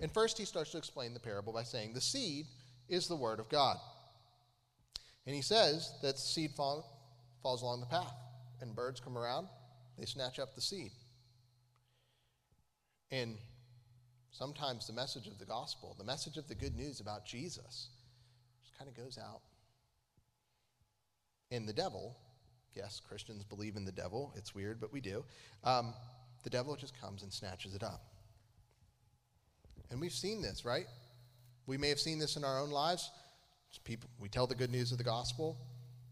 And 0.01 0.11
first, 0.11 0.39
he 0.39 0.47
starts 0.47 0.71
to 0.71 0.79
explain 0.79 1.13
the 1.13 1.21
parable 1.21 1.53
by 1.53 1.65
saying, 1.65 1.93
The 1.93 2.01
seed 2.01 2.47
is 2.89 3.09
the 3.09 3.17
Word 3.17 3.41
of 3.41 3.49
God. 3.49 3.77
And 5.27 5.35
he 5.35 5.43
says 5.43 5.93
that 6.03 6.19
seed 6.19 6.53
fall, 6.53 6.91
falls 7.43 7.63
along 7.63 7.81
the 7.81 7.87
path, 7.87 8.15
and 8.61 8.75
birds 8.75 9.01
come 9.01 9.17
around, 9.17 9.49
they 9.99 10.07
snatch 10.07 10.39
up 10.39 10.55
the 10.55 10.61
seed. 10.61 10.91
And 13.11 13.37
sometimes 14.31 14.87
the 14.87 14.93
message 14.93 15.27
of 15.27 15.39
the 15.39 15.45
gospel, 15.45 15.95
the 15.99 16.05
message 16.05 16.37
of 16.37 16.49
the 16.49 16.55
good 16.55 16.77
news 16.77 17.01
about 17.01 17.27
Jesus, 17.27 17.89
just 18.63 18.79
kind 18.79 18.89
of 18.89 18.97
goes 18.97 19.19
out. 19.19 19.41
And 21.51 21.69
the 21.69 21.73
devil, 21.73 22.17
yes, 22.75 23.01
Christians 23.07 23.45
believe 23.45 23.77
in 23.77 23.85
the 23.85 23.93
devil. 23.93 24.33
It's 24.37 24.55
weird, 24.55 24.81
but 24.81 24.93
we 24.93 25.01
do. 25.01 25.25
Um, 25.65 25.95
the 26.45 26.51
devil 26.51 26.77
just 26.77 26.99
comes 27.01 27.23
and 27.23 27.33
snatches 27.33 27.75
it 27.75 27.83
up. 27.83 28.03
And 29.91 30.01
we've 30.01 30.13
seen 30.13 30.43
this, 30.43 30.65
right? 30.65 30.87
We 31.69 31.77
may 31.77 31.91
have 31.91 32.01
seen 32.01 32.19
this 32.19 32.37
in 32.37 32.45
our 32.45 32.59
own 32.59 32.71
lives. 32.71 33.11
People, 33.85 34.09
we 34.19 34.31
tell 34.31 34.47
the 34.47 34.55
good 34.55 34.73
news 34.73 34.91
of 34.91 34.97
the 34.97 35.05
gospel 35.05 35.59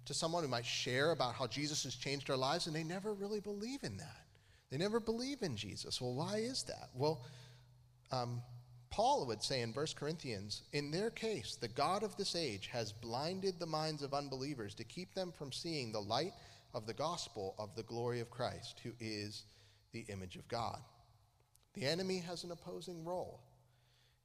to 0.05 0.13
someone 0.13 0.43
who 0.43 0.51
might 0.51 0.67
share 0.67 1.13
about 1.13 1.35
how 1.35 1.47
Jesus 1.47 1.83
has 1.85 1.95
changed 1.95 2.29
our 2.29 2.37
lives, 2.37 2.67
and 2.67 2.77
they 2.77 2.85
never 2.85 3.15
really 3.15 3.41
believe 3.41 3.83
in 3.83 3.97
that. 3.97 4.27
They 4.71 4.77
never 4.77 5.01
believe 5.01 5.41
in 5.41 5.57
Jesus. 5.57 5.99
Well, 5.99 6.15
why 6.15 6.37
is 6.37 6.65
that? 6.65 6.91
Well, 6.95 7.25
um, 8.13 8.43
Paul 8.91 9.27
would 9.29 9.43
say 9.43 9.63
in 9.63 9.73
1 9.73 9.87
Corinthians, 9.97 10.63
in 10.75 10.91
their 10.91 11.09
case, 11.09 11.57
the 11.59 11.69
God 11.69 12.03
of 12.03 12.15
this 12.19 12.37
age 12.37 12.67
has 12.67 12.93
blinded 12.93 13.59
the 13.59 13.67
minds 13.67 14.03
of 14.03 14.13
unbelievers 14.13 14.75
to 14.75 14.85
keep 14.85 15.15
them 15.15 15.33
from 15.33 15.53
seeing 15.53 15.91
the 15.91 16.01
light 16.01 16.35
of 16.75 16.87
the 16.87 16.95
gospel 16.95 17.55
of 17.59 17.75
the 17.75 17.83
glory 17.85 18.21
of 18.21 18.31
Christ, 18.31 18.81
who 18.85 18.93
is 19.01 19.45
the 19.93 20.05
image 20.11 20.37
of 20.37 20.47
God. 20.49 20.81
The 21.73 21.87
enemy 21.87 22.19
has 22.19 22.45
an 22.45 22.53
opposing 22.53 23.07
role 23.07 23.41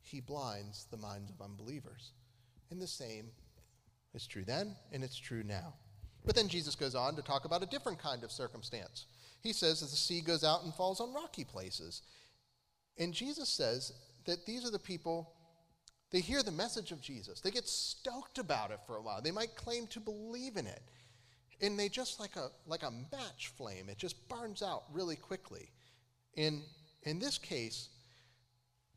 he 0.01 0.20
blinds 0.20 0.88
the 0.91 0.98
minds 0.98 1.31
of 1.31 1.41
unbelievers. 1.41 2.12
And 2.70 2.81
the 2.81 2.88
same 2.88 3.27
is 4.13 4.27
true 4.27 4.43
then, 4.43 4.75
and 4.91 5.03
it's 5.03 5.17
true 5.17 5.43
now. 5.43 5.74
But 6.25 6.36
then 6.36 6.48
Jesus 6.48 6.75
goes 6.75 6.96
on 6.96 7.15
to 7.15 7.22
talk 7.22 7.46
about 7.46 7.63
a 7.63 7.67
different 7.67 8.00
kind 8.00 8.24
of 8.24 8.31
circumstance. 8.31 9.05
He 9.41 9.53
says 9.53 9.79
that 9.79 9.89
the 9.89 9.96
sea 9.96 10.22
goes 10.22 10.43
out 10.43 10.63
and 10.63 10.74
falls 10.74 11.00
on 11.00 11.13
rocky 11.13 11.43
places. 11.43 12.03
And 12.98 13.13
Jesus 13.13 13.50
says 13.50 13.91
that 14.25 14.46
these 14.46 14.65
are 14.65 14.72
the 14.72 14.79
people, 14.79 15.34
they 16.12 16.20
hear 16.20 16.43
the 16.43 16.51
message 16.51 16.91
of 16.91 17.01
Jesus. 17.01 17.41
They 17.41 17.51
get 17.51 17.67
stoked 17.67 18.38
about 18.38 18.72
it 18.72 18.79
for 18.86 18.98
a 18.98 19.01
while. 19.01 19.22
They 19.22 19.31
might 19.31 19.55
claim 19.55 19.88
to 19.88 20.00
believe 20.00 20.58
in 20.58 20.67
it. 20.67 20.81
And 21.62 21.77
they 21.77 21.89
just 21.89 22.20
like 22.20 22.36
a 22.38 22.50
like 22.65 22.81
a 22.81 22.91
match 23.12 23.51
flame, 23.55 23.88
it 23.88 24.00
just 24.00 24.27
burns 24.27 24.63
out 24.63 24.84
really 24.91 25.15
quickly. 25.15 25.70
In 26.34 26.63
in 27.03 27.20
this 27.20 27.38
case, 27.38 27.89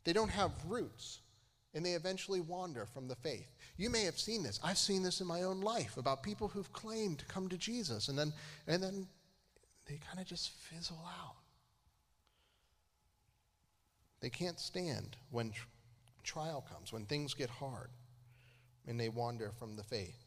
they 0.05 0.13
don't 0.13 0.29
have 0.29 0.51
roots 0.65 1.19
and 1.73 1.85
they 1.85 1.91
eventually 1.91 2.39
wander 2.39 2.85
from 2.85 3.09
the 3.09 3.15
faith. 3.15 3.53
You 3.75 3.89
may 3.89 4.05
have 4.05 4.17
seen 4.17 4.43
this. 4.43 4.59
I've 4.63 4.77
seen 4.77 5.03
this 5.03 5.19
in 5.19 5.27
my 5.27 5.43
own 5.43 5.59
life 5.59 5.97
about 5.97 6.23
people 6.23 6.47
who've 6.47 6.71
claimed 6.71 7.19
to 7.19 7.25
come 7.25 7.49
to 7.49 7.57
Jesus 7.57 8.07
and 8.07 8.17
then 8.17 8.31
and 8.65 8.81
then 8.81 9.07
they 9.85 9.97
kind 9.97 10.19
of 10.19 10.25
just 10.25 10.51
fizzle 10.51 11.03
out. 11.05 11.35
They 14.21 14.29
can't 14.29 14.59
stand 14.59 15.17
when 15.29 15.51
tr- 15.51 15.67
trial 16.23 16.65
comes, 16.73 16.91
when 16.91 17.05
things 17.05 17.33
get 17.33 17.49
hard, 17.49 17.89
and 18.87 18.99
they 18.99 19.09
wander 19.09 19.51
from 19.51 19.75
the 19.75 19.83
faith. 19.83 20.25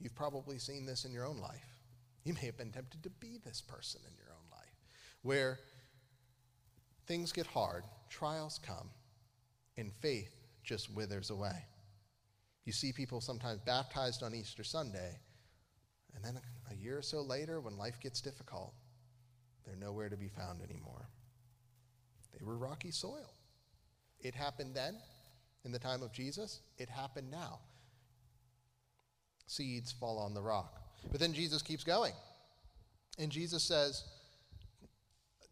You've 0.00 0.14
probably 0.14 0.58
seen 0.58 0.86
this 0.86 1.04
in 1.04 1.12
your 1.12 1.26
own 1.26 1.38
life. 1.38 1.82
You 2.24 2.34
may 2.34 2.46
have 2.46 2.56
been 2.56 2.72
tempted 2.72 3.02
to 3.02 3.10
be 3.10 3.38
this 3.44 3.60
person 3.60 4.00
in 4.06 4.16
your 4.16 4.32
own 4.32 4.50
life, 4.50 4.86
where 5.22 5.58
things 7.06 7.32
get 7.32 7.46
hard, 7.46 7.84
trials 8.08 8.60
come, 8.64 8.90
and 9.76 9.92
faith 10.00 10.34
just 10.62 10.92
withers 10.92 11.30
away. 11.30 11.64
You 12.64 12.72
see 12.72 12.92
people 12.92 13.20
sometimes 13.20 13.60
baptized 13.60 14.22
on 14.22 14.34
Easter 14.34 14.64
Sunday, 14.64 15.18
and 16.14 16.24
then 16.24 16.40
a 16.70 16.74
year 16.74 16.98
or 16.98 17.02
so 17.02 17.22
later, 17.22 17.60
when 17.60 17.76
life 17.76 18.00
gets 18.00 18.20
difficult, 18.20 18.74
they're 19.64 19.76
nowhere 19.76 20.08
to 20.08 20.16
be 20.16 20.28
found 20.28 20.62
anymore. 20.62 21.08
They 22.36 22.44
were 22.44 22.56
rocky 22.56 22.90
soil. 22.90 23.32
It 24.20 24.34
happened 24.34 24.74
then, 24.74 24.96
in 25.66 25.72
the 25.72 25.78
time 25.78 26.02
of 26.02 26.12
Jesus. 26.12 26.60
It 26.78 26.88
happened 26.88 27.30
now. 27.30 27.58
Seeds 29.46 29.92
fall 29.92 30.18
on 30.18 30.32
the 30.32 30.40
rock. 30.40 30.80
But 31.10 31.20
then 31.20 31.32
Jesus 31.32 31.60
keeps 31.60 31.84
going. 31.84 32.12
And 33.18 33.30
Jesus 33.30 33.62
says 33.62 34.04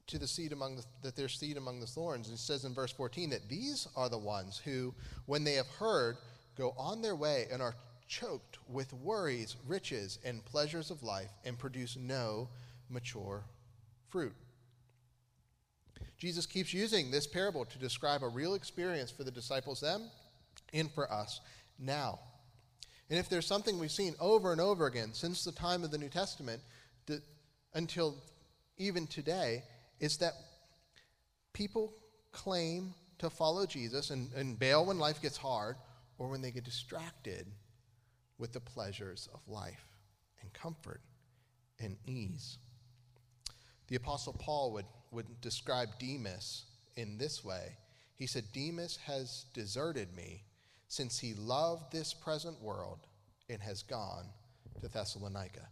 to 0.06 0.18
the 0.18 0.26
seed 0.26 0.52
among 0.52 0.76
the, 0.76 0.84
that 1.02 1.16
there's 1.16 1.38
seed 1.38 1.56
among 1.56 1.80
the 1.80 1.87
thorns. 1.87 2.28
And 2.28 2.37
he 2.37 2.38
says 2.38 2.64
in 2.64 2.75
verse 2.75 2.92
14 2.92 3.30
that 3.30 3.49
these 3.49 3.88
are 3.96 4.08
the 4.08 4.18
ones 4.18 4.61
who, 4.64 4.94
when 5.26 5.44
they 5.44 5.54
have 5.54 5.68
heard, 5.68 6.16
go 6.56 6.75
on 6.76 7.02
their 7.02 7.16
way 7.16 7.46
and 7.50 7.62
are 7.62 7.75
choked 8.06 8.58
with 8.68 8.92
worries, 8.92 9.56
riches, 9.66 10.18
and 10.25 10.44
pleasures 10.44 10.90
of 10.90 11.02
life 11.02 11.30
and 11.44 11.58
produce 11.58 11.96
no 11.96 12.49
mature 12.90 13.44
fruit. 14.08 14.34
Jesus 16.18 16.46
keeps 16.46 16.73
using 16.73 17.11
this 17.11 17.26
parable 17.26 17.64
to 17.64 17.78
describe 17.78 18.23
a 18.23 18.28
real 18.28 18.54
experience 18.54 19.11
for 19.11 19.25
the 19.25 19.30
disciples 19.30 19.80
then 19.80 20.11
and 20.73 20.90
for 20.92 21.11
us 21.12 21.40
now. 21.78 22.18
And 23.11 23.18
if 23.18 23.28
there's 23.28 23.46
something 23.46 23.78
we've 23.78 23.90
seen 23.90 24.14
over 24.20 24.52
and 24.52 24.61
over 24.61 24.87
again 24.87 25.12
since 25.12 25.44
the 25.44 25.52
time 25.52 25.84
of 25.84 25.90
the 25.90 25.99
New 25.99 26.08
Testament 26.08 26.62
that, 27.06 27.23
until 27.75 28.16
even 28.78 29.06
today, 29.06 29.62
is 30.00 30.16
that 30.18 30.34
people 31.52 31.94
claim 32.32 32.94
to 33.18 33.30
follow 33.30 33.66
Jesus 33.66 34.10
and, 34.10 34.32
and 34.34 34.58
bail 34.58 34.84
when 34.86 34.98
life 34.98 35.22
gets 35.22 35.36
hard 35.36 35.76
or 36.18 36.28
when 36.28 36.42
they 36.42 36.50
get 36.50 36.64
distracted 36.64 37.46
with 38.38 38.52
the 38.52 38.60
pleasures 38.60 39.28
of 39.32 39.40
life 39.46 39.86
and 40.42 40.52
comfort 40.52 41.00
and 41.80 41.96
ease. 42.06 42.58
The 43.88 43.96
Apostle 43.96 44.35
Paul 44.38 44.72
would, 44.72 44.87
would 45.12 45.40
describe 45.40 45.88
Demas 45.98 46.64
in 46.96 47.18
this 47.18 47.44
way. 47.44 47.76
He 48.16 48.26
said, 48.26 48.44
Demas 48.52 48.98
has 49.07 49.46
deserted 49.54 50.14
me 50.16 50.42
since 50.88 51.18
he 51.18 51.35
loved 51.35 51.92
this 51.92 52.14
present 52.14 52.61
world 52.62 53.00
and 53.48 53.61
has 53.61 53.83
gone 53.83 54.26
to 54.80 54.88
Thessalonica. 54.88 55.68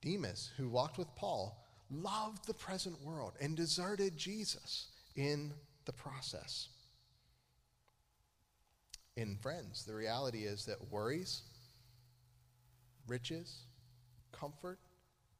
Demas, 0.00 0.50
who 0.56 0.68
walked 0.68 0.98
with 0.98 1.14
Paul, 1.16 1.62
loved 1.90 2.46
the 2.46 2.54
present 2.54 3.02
world 3.02 3.32
and 3.40 3.56
deserted 3.56 4.16
Jesus 4.16 4.88
in 5.16 5.52
the 5.84 5.92
process. 5.92 6.68
In 9.16 9.36
friends, 9.36 9.84
the 9.84 9.94
reality 9.94 10.44
is 10.44 10.64
that 10.66 10.92
worries, 10.92 11.42
riches, 13.06 13.62
comfort, 14.32 14.78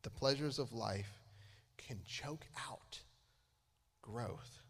the 0.03 0.11
pleasures 0.11 0.59
of 0.59 0.73
life 0.73 1.13
can 1.77 2.01
choke 2.07 2.47
out 2.69 2.99
growth. 4.03 4.63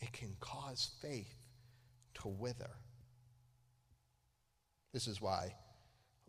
It 0.00 0.12
can 0.12 0.36
cause 0.40 0.90
faith 1.00 1.34
to 2.22 2.28
wither. 2.28 2.70
This 4.92 5.08
is 5.08 5.20
why 5.20 5.54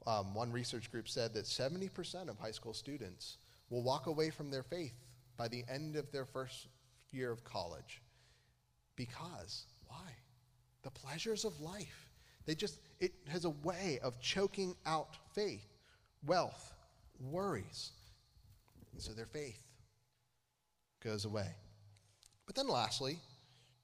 um, 0.07 0.33
one 0.33 0.51
research 0.51 0.91
group 0.91 1.07
said 1.09 1.33
that 1.33 1.45
70% 1.45 2.29
of 2.29 2.37
high 2.39 2.51
school 2.51 2.73
students 2.73 3.37
will 3.75 3.83
walk 3.83 4.07
away 4.07 4.29
from 4.29 4.49
their 4.49 4.63
faith 4.63 4.93
by 5.35 5.49
the 5.49 5.65
end 5.69 5.97
of 5.97 6.09
their 6.13 6.23
first 6.23 6.67
year 7.11 7.29
of 7.29 7.43
college. 7.43 8.01
Because, 8.95 9.65
why? 9.87 10.15
The 10.83 10.91
pleasures 10.91 11.43
of 11.43 11.59
life. 11.59 12.09
They 12.45 12.55
just, 12.55 12.79
it 13.01 13.11
has 13.27 13.43
a 13.43 13.49
way 13.49 13.99
of 14.01 14.21
choking 14.21 14.77
out 14.85 15.17
faith, 15.33 15.67
wealth, 16.25 16.73
worries. 17.19 17.91
And 18.93 19.01
so 19.01 19.11
their 19.11 19.25
faith 19.25 19.61
goes 21.03 21.25
away. 21.25 21.49
But 22.45 22.55
then 22.55 22.69
lastly, 22.69 23.19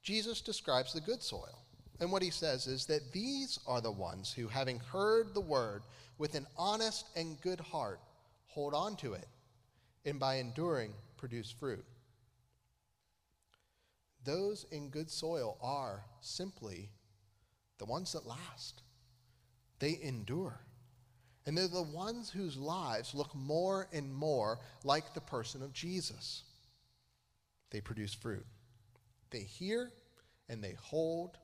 Jesus 0.01 0.39
describes 0.39 0.93
the 0.93 1.01
good 1.01 1.21
soil. 1.21 1.65
And 1.99 2.13
what 2.13 2.23
he 2.23 2.29
says 2.29 2.65
is 2.65 2.85
that 2.85 3.11
these 3.11 3.59
are 3.67 3.81
the 3.81 3.91
ones 3.91 4.31
who, 4.31 4.47
having 4.47 4.79
heard 4.79 5.33
the 5.33 5.41
word 5.41 5.83
with 6.17 6.33
an 6.35 6.47
honest 6.57 7.07
and 7.17 7.41
good 7.41 7.59
heart, 7.59 7.99
hold 8.47 8.73
on 8.73 8.95
to 8.97 9.15
it, 9.15 9.27
and 10.05 10.19
by 10.19 10.35
enduring, 10.35 10.93
produce 11.17 11.51
fruit. 11.51 11.85
Those 14.23 14.65
in 14.71 14.89
good 14.89 15.09
soil 15.09 15.57
are 15.61 16.03
simply 16.21 16.89
the 17.79 17.85
ones 17.85 18.13
that 18.13 18.27
last, 18.27 18.83
they 19.79 19.99
endure. 20.01 20.59
And 21.45 21.57
they're 21.57 21.67
the 21.67 21.81
ones 21.81 22.29
whose 22.29 22.55
lives 22.55 23.15
look 23.15 23.33
more 23.33 23.87
and 23.91 24.13
more 24.13 24.59
like 24.83 25.13
the 25.13 25.21
person 25.21 25.63
of 25.63 25.73
Jesus. 25.73 26.43
They 27.71 27.81
produce 27.81 28.13
fruit. 28.13 28.45
They 29.31 29.39
hear 29.39 29.91
and 30.49 30.63
they 30.63 30.75
hold 30.79 31.37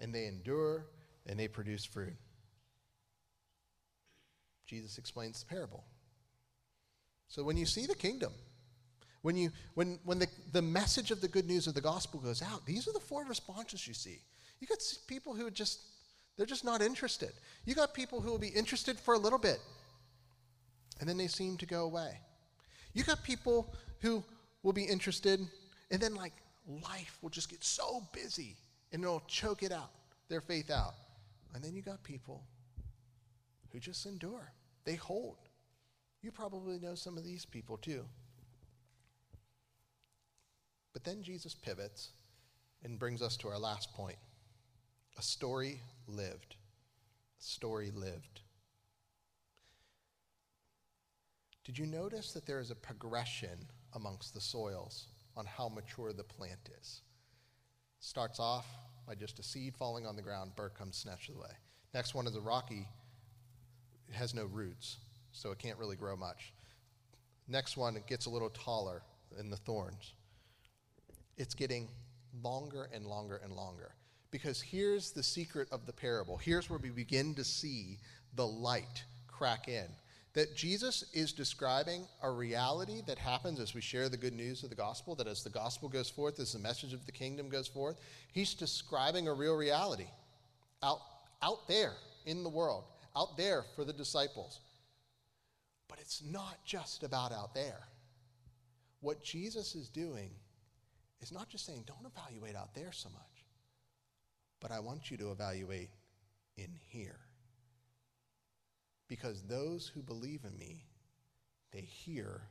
and 0.00 0.12
they 0.12 0.26
endure 0.26 0.86
and 1.26 1.38
they 1.38 1.46
produce 1.46 1.84
fruit. 1.84 2.16
Jesus 4.66 4.98
explains 4.98 5.40
the 5.40 5.46
parable. 5.46 5.84
So 7.30 7.44
when 7.44 7.56
you 7.56 7.64
see 7.64 7.86
the 7.86 7.94
kingdom, 7.94 8.32
when, 9.22 9.36
you, 9.36 9.50
when, 9.74 10.00
when 10.04 10.18
the, 10.18 10.26
the 10.52 10.60
message 10.60 11.12
of 11.12 11.20
the 11.20 11.28
good 11.28 11.46
news 11.46 11.68
of 11.68 11.74
the 11.74 11.80
gospel 11.80 12.18
goes 12.18 12.42
out, 12.42 12.66
these 12.66 12.88
are 12.88 12.92
the 12.92 12.98
four 12.98 13.24
responses 13.24 13.86
you 13.86 13.94
see. 13.94 14.18
You 14.58 14.66
got 14.66 14.78
people 15.06 15.34
who 15.34 15.48
just, 15.48 15.78
they're 16.36 16.44
just 16.44 16.64
not 16.64 16.82
interested. 16.82 17.30
You 17.64 17.76
got 17.76 17.94
people 17.94 18.20
who 18.20 18.32
will 18.32 18.38
be 18.38 18.48
interested 18.48 18.98
for 18.98 19.14
a 19.14 19.18
little 19.18 19.38
bit, 19.38 19.60
and 20.98 21.08
then 21.08 21.16
they 21.16 21.28
seem 21.28 21.56
to 21.58 21.66
go 21.66 21.84
away. 21.84 22.18
You 22.94 23.04
got 23.04 23.22
people 23.22 23.72
who 24.00 24.24
will 24.64 24.72
be 24.72 24.82
interested, 24.82 25.40
and 25.92 26.02
then 26.02 26.16
like 26.16 26.32
life 26.66 27.16
will 27.22 27.30
just 27.30 27.48
get 27.48 27.62
so 27.62 28.02
busy, 28.12 28.56
and 28.92 29.04
it'll 29.04 29.22
choke 29.28 29.62
it 29.62 29.70
out, 29.70 29.92
their 30.28 30.40
faith 30.40 30.68
out. 30.68 30.94
And 31.54 31.62
then 31.62 31.76
you 31.76 31.82
got 31.82 32.02
people 32.02 32.42
who 33.72 33.78
just 33.78 34.04
endure. 34.04 34.52
They 34.84 34.96
hold. 34.96 35.36
You 36.22 36.30
probably 36.30 36.78
know 36.78 36.94
some 36.94 37.16
of 37.16 37.24
these 37.24 37.46
people 37.46 37.76
too. 37.76 38.04
But 40.92 41.04
then 41.04 41.22
Jesus 41.22 41.54
pivots 41.54 42.10
and 42.84 42.98
brings 42.98 43.22
us 43.22 43.36
to 43.38 43.48
our 43.48 43.58
last 43.58 43.92
point 43.94 44.18
a 45.18 45.22
story 45.22 45.80
lived. 46.06 46.56
A 47.38 47.42
story 47.42 47.90
lived. 47.94 48.40
Did 51.64 51.78
you 51.78 51.86
notice 51.86 52.32
that 52.32 52.46
there 52.46 52.60
is 52.60 52.70
a 52.70 52.74
progression 52.74 53.68
amongst 53.94 54.34
the 54.34 54.40
soils 54.40 55.06
on 55.36 55.46
how 55.46 55.68
mature 55.68 56.12
the 56.12 56.24
plant 56.24 56.70
is? 56.80 57.02
Starts 58.00 58.40
off 58.40 58.66
by 59.06 59.14
just 59.14 59.38
a 59.38 59.42
seed 59.42 59.76
falling 59.76 60.06
on 60.06 60.16
the 60.16 60.22
ground, 60.22 60.56
bird 60.56 60.74
comes, 60.74 60.96
snatches 60.96 61.30
it 61.30 61.36
away. 61.36 61.52
Next 61.92 62.14
one 62.14 62.26
is 62.26 62.34
a 62.34 62.40
rocky, 62.40 62.88
it 64.08 64.14
has 64.14 64.34
no 64.34 64.46
roots, 64.46 64.96
so 65.32 65.50
it 65.50 65.58
can't 65.58 65.78
really 65.78 65.96
grow 65.96 66.16
much. 66.16 66.52
Next 67.48 67.76
one, 67.76 67.96
it 67.96 68.06
gets 68.06 68.26
a 68.26 68.30
little 68.30 68.50
taller 68.50 69.02
in 69.38 69.50
the 69.50 69.56
thorns. 69.56 70.14
It's 71.36 71.54
getting 71.54 71.88
longer 72.42 72.88
and 72.92 73.06
longer 73.06 73.40
and 73.42 73.52
longer. 73.52 73.92
Because 74.30 74.60
here's 74.60 75.10
the 75.10 75.22
secret 75.22 75.68
of 75.72 75.86
the 75.86 75.92
parable. 75.92 76.36
Here's 76.36 76.70
where 76.70 76.78
we 76.78 76.90
begin 76.90 77.34
to 77.34 77.44
see 77.44 77.98
the 78.34 78.46
light 78.46 79.04
crack 79.26 79.68
in. 79.68 79.86
That 80.34 80.54
Jesus 80.54 81.04
is 81.12 81.32
describing 81.32 82.06
a 82.22 82.30
reality 82.30 83.02
that 83.08 83.18
happens 83.18 83.58
as 83.58 83.74
we 83.74 83.80
share 83.80 84.08
the 84.08 84.16
good 84.16 84.34
news 84.34 84.62
of 84.62 84.70
the 84.70 84.76
gospel, 84.76 85.16
that 85.16 85.26
as 85.26 85.42
the 85.42 85.50
gospel 85.50 85.88
goes 85.88 86.08
forth, 86.08 86.38
as 86.38 86.52
the 86.52 86.60
message 86.60 86.92
of 86.92 87.04
the 87.04 87.10
kingdom 87.10 87.48
goes 87.48 87.66
forth, 87.66 87.96
he's 88.32 88.54
describing 88.54 89.26
a 89.26 89.34
real 89.34 89.56
reality 89.56 90.06
out, 90.84 91.00
out 91.42 91.66
there 91.66 91.94
in 92.26 92.44
the 92.44 92.48
world, 92.48 92.84
out 93.16 93.36
there 93.36 93.64
for 93.74 93.84
the 93.84 93.92
disciples. 93.92 94.60
But 95.90 95.98
it's 96.00 96.22
not 96.24 96.64
just 96.64 97.02
about 97.02 97.32
out 97.32 97.54
there. 97.54 97.88
What 99.00 99.22
Jesus 99.22 99.74
is 99.74 99.88
doing 99.88 100.30
is 101.20 101.32
not 101.32 101.48
just 101.48 101.66
saying, 101.66 101.84
don't 101.86 102.10
evaluate 102.10 102.56
out 102.56 102.74
there 102.74 102.92
so 102.92 103.10
much 103.10 103.40
but 104.60 104.70
I 104.70 104.80
want 104.80 105.10
you 105.10 105.16
to 105.18 105.30
evaluate 105.30 105.90
in 106.56 106.70
here. 106.88 107.18
Because 109.08 109.42
those 109.42 109.90
who 109.92 110.02
believe 110.02 110.44
in 110.44 110.56
me, 110.56 110.84
they 111.72 111.80
hear, 111.80 112.42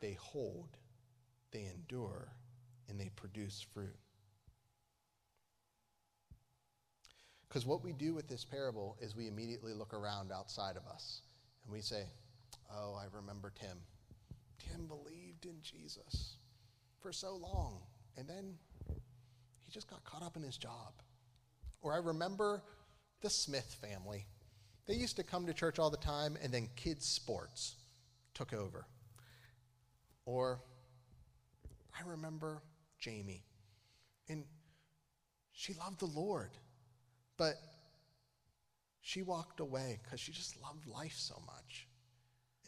they 0.00 0.14
hold, 0.14 0.76
they 1.52 1.66
endure, 1.72 2.32
and 2.88 2.98
they 2.98 3.10
produce 3.14 3.64
fruit. 3.72 3.96
Because 7.48 7.66
what 7.66 7.84
we 7.84 7.92
do 7.92 8.14
with 8.14 8.28
this 8.28 8.44
parable 8.44 8.96
is 9.00 9.14
we 9.14 9.28
immediately 9.28 9.74
look 9.74 9.92
around 9.92 10.32
outside 10.32 10.76
of 10.76 10.86
us 10.86 11.22
and 11.64 11.72
we 11.72 11.80
say, 11.80 12.04
Oh, 12.72 12.94
I 12.94 13.04
remember 13.14 13.52
Tim. 13.58 13.78
Tim 14.58 14.86
believed 14.86 15.46
in 15.46 15.56
Jesus 15.62 16.36
for 17.00 17.12
so 17.12 17.36
long, 17.36 17.80
and 18.16 18.28
then 18.28 18.54
he 19.64 19.72
just 19.72 19.88
got 19.88 20.04
caught 20.04 20.22
up 20.22 20.36
in 20.36 20.42
his 20.42 20.56
job. 20.56 20.92
Or 21.80 21.94
I 21.94 21.98
remember 21.98 22.62
the 23.22 23.30
Smith 23.30 23.76
family. 23.80 24.26
They 24.86 24.94
used 24.94 25.16
to 25.16 25.22
come 25.22 25.46
to 25.46 25.54
church 25.54 25.78
all 25.78 25.90
the 25.90 25.96
time, 25.96 26.36
and 26.42 26.52
then 26.52 26.68
kids' 26.76 27.06
sports 27.06 27.76
took 28.34 28.52
over. 28.52 28.86
Or 30.24 30.60
I 31.98 32.08
remember 32.08 32.62
Jamie. 32.98 33.44
And 34.28 34.44
she 35.52 35.74
loved 35.74 36.00
the 36.00 36.06
Lord, 36.06 36.50
but 37.36 37.54
she 39.00 39.22
walked 39.22 39.60
away 39.60 39.98
because 40.02 40.20
she 40.20 40.32
just 40.32 40.60
loved 40.62 40.86
life 40.86 41.16
so 41.16 41.42
much. 41.46 41.88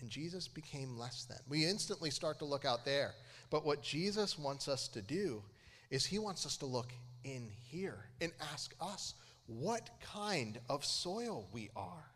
And 0.02 0.10
Jesus 0.10 0.48
became 0.48 0.98
less 0.98 1.24
than. 1.24 1.38
We 1.48 1.64
instantly 1.64 2.10
start 2.10 2.40
to 2.40 2.44
look 2.44 2.64
out 2.64 2.84
there. 2.84 3.14
But 3.50 3.64
what 3.64 3.82
Jesus 3.82 4.36
wants 4.36 4.66
us 4.66 4.88
to 4.88 5.00
do 5.00 5.42
is 5.90 6.04
he 6.04 6.18
wants 6.18 6.44
us 6.44 6.56
to 6.58 6.66
look 6.66 6.92
in 7.24 7.48
here 7.70 8.06
and 8.20 8.32
ask 8.52 8.74
us 8.80 9.14
what 9.46 9.90
kind 10.00 10.58
of 10.68 10.84
soil 10.84 11.46
we 11.52 11.70
are. 11.76 12.10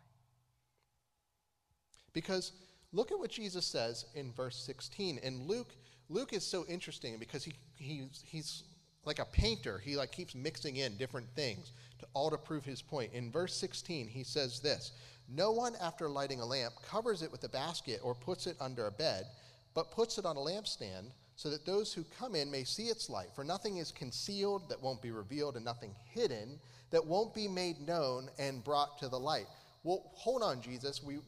Because 2.11 2.51
look 2.91 3.11
at 3.11 3.19
what 3.19 3.31
Jesus 3.31 3.65
says 3.65 4.05
in 4.15 4.33
verse 4.33 4.57
16. 4.57 5.19
And 5.23 5.47
Luke, 5.47 5.73
Luke 6.09 6.33
is 6.33 6.45
so 6.45 6.65
interesting 6.67 7.17
because 7.19 7.45
he, 7.45 7.53
he's, 7.77 8.21
he's 8.25 8.63
like 9.05 9.19
a 9.19 9.25
painter. 9.25 9.77
He 9.77 9.95
like 9.95 10.11
keeps 10.11 10.35
mixing 10.35 10.75
in 10.75 10.97
different 10.97 11.29
things 11.35 11.71
to 11.99 12.07
all 12.13 12.29
to 12.31 12.37
prove 12.37 12.65
his 12.65 12.81
point. 12.81 13.13
In 13.13 13.31
verse 13.31 13.55
16, 13.55 14.07
he 14.09 14.25
says 14.25 14.59
this 14.59 14.91
No 15.29 15.51
one, 15.51 15.75
after 15.81 16.07
lighting 16.07 16.39
a 16.39 16.45
lamp, 16.45 16.73
covers 16.87 17.21
it 17.21 17.31
with 17.31 17.43
a 17.43 17.49
basket 17.49 17.99
or 18.03 18.15
puts 18.15 18.47
it 18.47 18.55
under 18.59 18.87
a 18.87 18.91
bed, 18.91 19.25
but 19.73 19.91
puts 19.91 20.17
it 20.17 20.25
on 20.25 20.37
a 20.37 20.39
lampstand 20.39 21.11
so 21.35 21.49
that 21.49 21.65
those 21.65 21.93
who 21.93 22.03
come 22.17 22.33
in 22.33 22.49
may 22.49 22.63
see 22.63 22.85
its 22.85 23.09
light. 23.09 23.27
For 23.35 23.43
nothing 23.43 23.77
is 23.77 23.91
concealed 23.91 24.69
that 24.69 24.81
won't 24.81 25.01
be 25.01 25.11
revealed, 25.11 25.55
and 25.55 25.65
nothing 25.65 25.93
hidden 26.13 26.59
that 26.89 27.05
won't 27.05 27.33
be 27.33 27.47
made 27.47 27.79
known 27.85 28.29
and 28.39 28.63
brought 28.63 28.97
to 28.99 29.09
the 29.09 29.19
light. 29.19 29.45
Well, 29.83 30.11
hold 30.13 30.41
on, 30.41 30.61
Jesus. 30.61 31.03
We, 31.03 31.19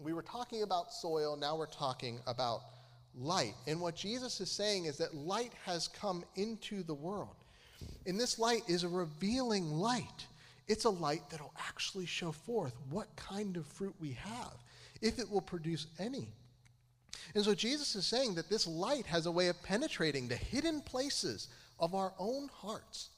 we 0.00 0.12
were 0.12 0.22
talking 0.22 0.62
about 0.62 0.92
soil, 0.92 1.36
now 1.36 1.56
we're 1.56 1.66
talking 1.66 2.18
about 2.26 2.62
light. 3.14 3.54
And 3.66 3.80
what 3.80 3.94
Jesus 3.94 4.40
is 4.40 4.50
saying 4.50 4.86
is 4.86 4.96
that 4.96 5.14
light 5.14 5.52
has 5.64 5.88
come 5.88 6.24
into 6.34 6.82
the 6.82 6.94
world. 6.94 7.36
And 8.06 8.18
this 8.18 8.38
light 8.38 8.62
is 8.68 8.84
a 8.84 8.88
revealing 8.88 9.70
light. 9.70 10.26
It's 10.68 10.84
a 10.84 10.90
light 10.90 11.22
that'll 11.30 11.54
actually 11.58 12.06
show 12.06 12.32
forth 12.32 12.74
what 12.90 13.14
kind 13.16 13.56
of 13.56 13.66
fruit 13.66 13.94
we 14.00 14.12
have, 14.12 14.54
if 15.00 15.18
it 15.18 15.30
will 15.30 15.40
produce 15.40 15.86
any. 15.98 16.28
And 17.34 17.44
so 17.44 17.54
Jesus 17.54 17.94
is 17.94 18.06
saying 18.06 18.34
that 18.34 18.48
this 18.48 18.66
light 18.66 19.06
has 19.06 19.26
a 19.26 19.30
way 19.30 19.48
of 19.48 19.62
penetrating 19.62 20.28
the 20.28 20.36
hidden 20.36 20.80
places 20.80 21.48
of 21.78 21.94
our 21.94 22.12
own 22.18 22.48
hearts. 22.52 23.10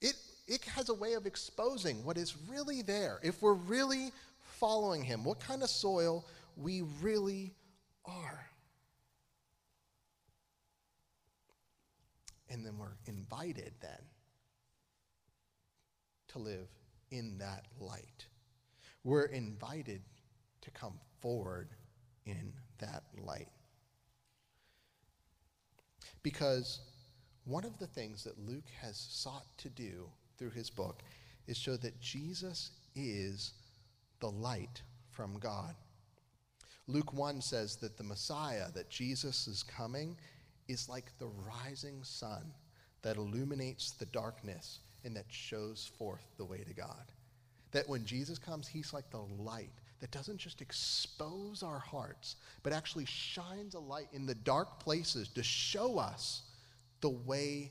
It, 0.00 0.14
it 0.46 0.64
has 0.64 0.88
a 0.88 0.94
way 0.94 1.14
of 1.14 1.26
exposing 1.26 2.04
what 2.04 2.16
is 2.16 2.36
really 2.48 2.82
there. 2.82 3.18
If 3.22 3.42
we're 3.42 3.54
really 3.54 4.12
following 4.38 5.02
Him, 5.02 5.24
what 5.24 5.40
kind 5.40 5.62
of 5.62 5.70
soil 5.70 6.26
we 6.56 6.82
really 7.00 7.54
are. 8.04 8.46
And 12.50 12.64
then 12.64 12.78
we're 12.78 12.96
invited 13.06 13.72
then 13.80 13.98
to 16.28 16.38
live 16.38 16.68
in 17.10 17.38
that 17.38 17.66
light. 17.80 18.26
We're 19.04 19.26
invited 19.26 20.02
to 20.62 20.70
come 20.70 20.98
forward 21.20 21.70
in 22.26 22.52
that 22.78 23.04
light. 23.24 23.48
Because 26.22 26.80
one 27.44 27.64
of 27.64 27.78
the 27.78 27.86
things 27.86 28.24
that 28.24 28.38
Luke 28.38 28.68
has 28.80 28.98
sought 29.10 29.46
to 29.58 29.70
do 29.70 30.10
through 30.36 30.50
his 30.50 30.68
book 30.68 31.02
is 31.46 31.56
show 31.56 31.76
that 31.78 32.00
Jesus 32.00 32.72
is 32.94 33.54
the 34.20 34.30
light 34.30 34.82
from 35.10 35.38
God. 35.38 35.74
Luke 36.86 37.12
1 37.12 37.40
says 37.40 37.76
that 37.76 37.96
the 37.96 38.04
Messiah, 38.04 38.70
that 38.74 38.90
Jesus 38.90 39.46
is 39.46 39.62
coming, 39.62 40.16
is 40.68 40.88
like 40.88 41.16
the 41.18 41.28
rising 41.28 42.02
sun 42.02 42.52
that 43.02 43.16
illuminates 43.16 43.92
the 43.92 44.06
darkness 44.06 44.80
and 45.04 45.16
that 45.16 45.26
shows 45.28 45.90
forth 45.98 46.24
the 46.36 46.44
way 46.44 46.58
to 46.58 46.74
God. 46.74 47.12
That 47.72 47.88
when 47.88 48.04
Jesus 48.04 48.38
comes, 48.38 48.66
he's 48.66 48.92
like 48.92 49.10
the 49.10 49.22
light 49.38 49.70
that 50.00 50.10
doesn't 50.10 50.38
just 50.38 50.60
expose 50.60 51.62
our 51.62 51.78
hearts, 51.78 52.36
but 52.62 52.72
actually 52.72 53.04
shines 53.04 53.74
a 53.74 53.80
light 53.80 54.08
in 54.12 54.26
the 54.26 54.34
dark 54.34 54.78
places 54.80 55.28
to 55.28 55.42
show 55.42 55.98
us 55.98 56.42
the 57.00 57.10
way 57.10 57.70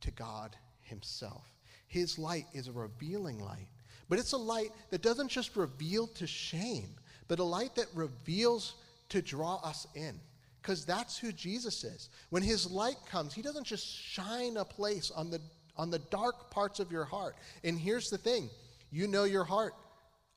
to 0.00 0.10
God 0.10 0.56
Himself. 0.82 1.48
His 1.86 2.18
light 2.18 2.46
is 2.52 2.68
a 2.68 2.72
revealing 2.72 3.40
light, 3.40 3.68
but 4.08 4.18
it's 4.18 4.32
a 4.32 4.38
light 4.38 4.70
that 4.90 5.02
doesn't 5.02 5.28
just 5.28 5.56
reveal 5.56 6.06
to 6.08 6.26
shame, 6.26 6.94
but 7.28 7.38
a 7.38 7.44
light 7.44 7.74
that 7.76 7.86
reveals 7.94 8.74
to 9.08 9.22
draw 9.22 9.56
us 9.56 9.86
in. 9.94 10.20
Because 10.60 10.86
that's 10.86 11.18
who 11.18 11.30
Jesus 11.30 11.84
is. 11.84 12.08
When 12.30 12.42
his 12.42 12.70
light 12.70 12.96
comes, 13.10 13.34
he 13.34 13.42
doesn't 13.42 13.66
just 13.66 13.86
shine 13.86 14.56
a 14.56 14.64
place 14.64 15.10
on 15.10 15.30
the, 15.30 15.38
on 15.76 15.90
the 15.90 15.98
dark 16.10 16.50
parts 16.50 16.80
of 16.80 16.92
your 16.92 17.04
heart. 17.04 17.34
And 17.62 17.78
here's 17.78 18.10
the 18.10 18.18
thing 18.18 18.48
you 18.90 19.06
know 19.06 19.24
your 19.24 19.44
heart 19.44 19.74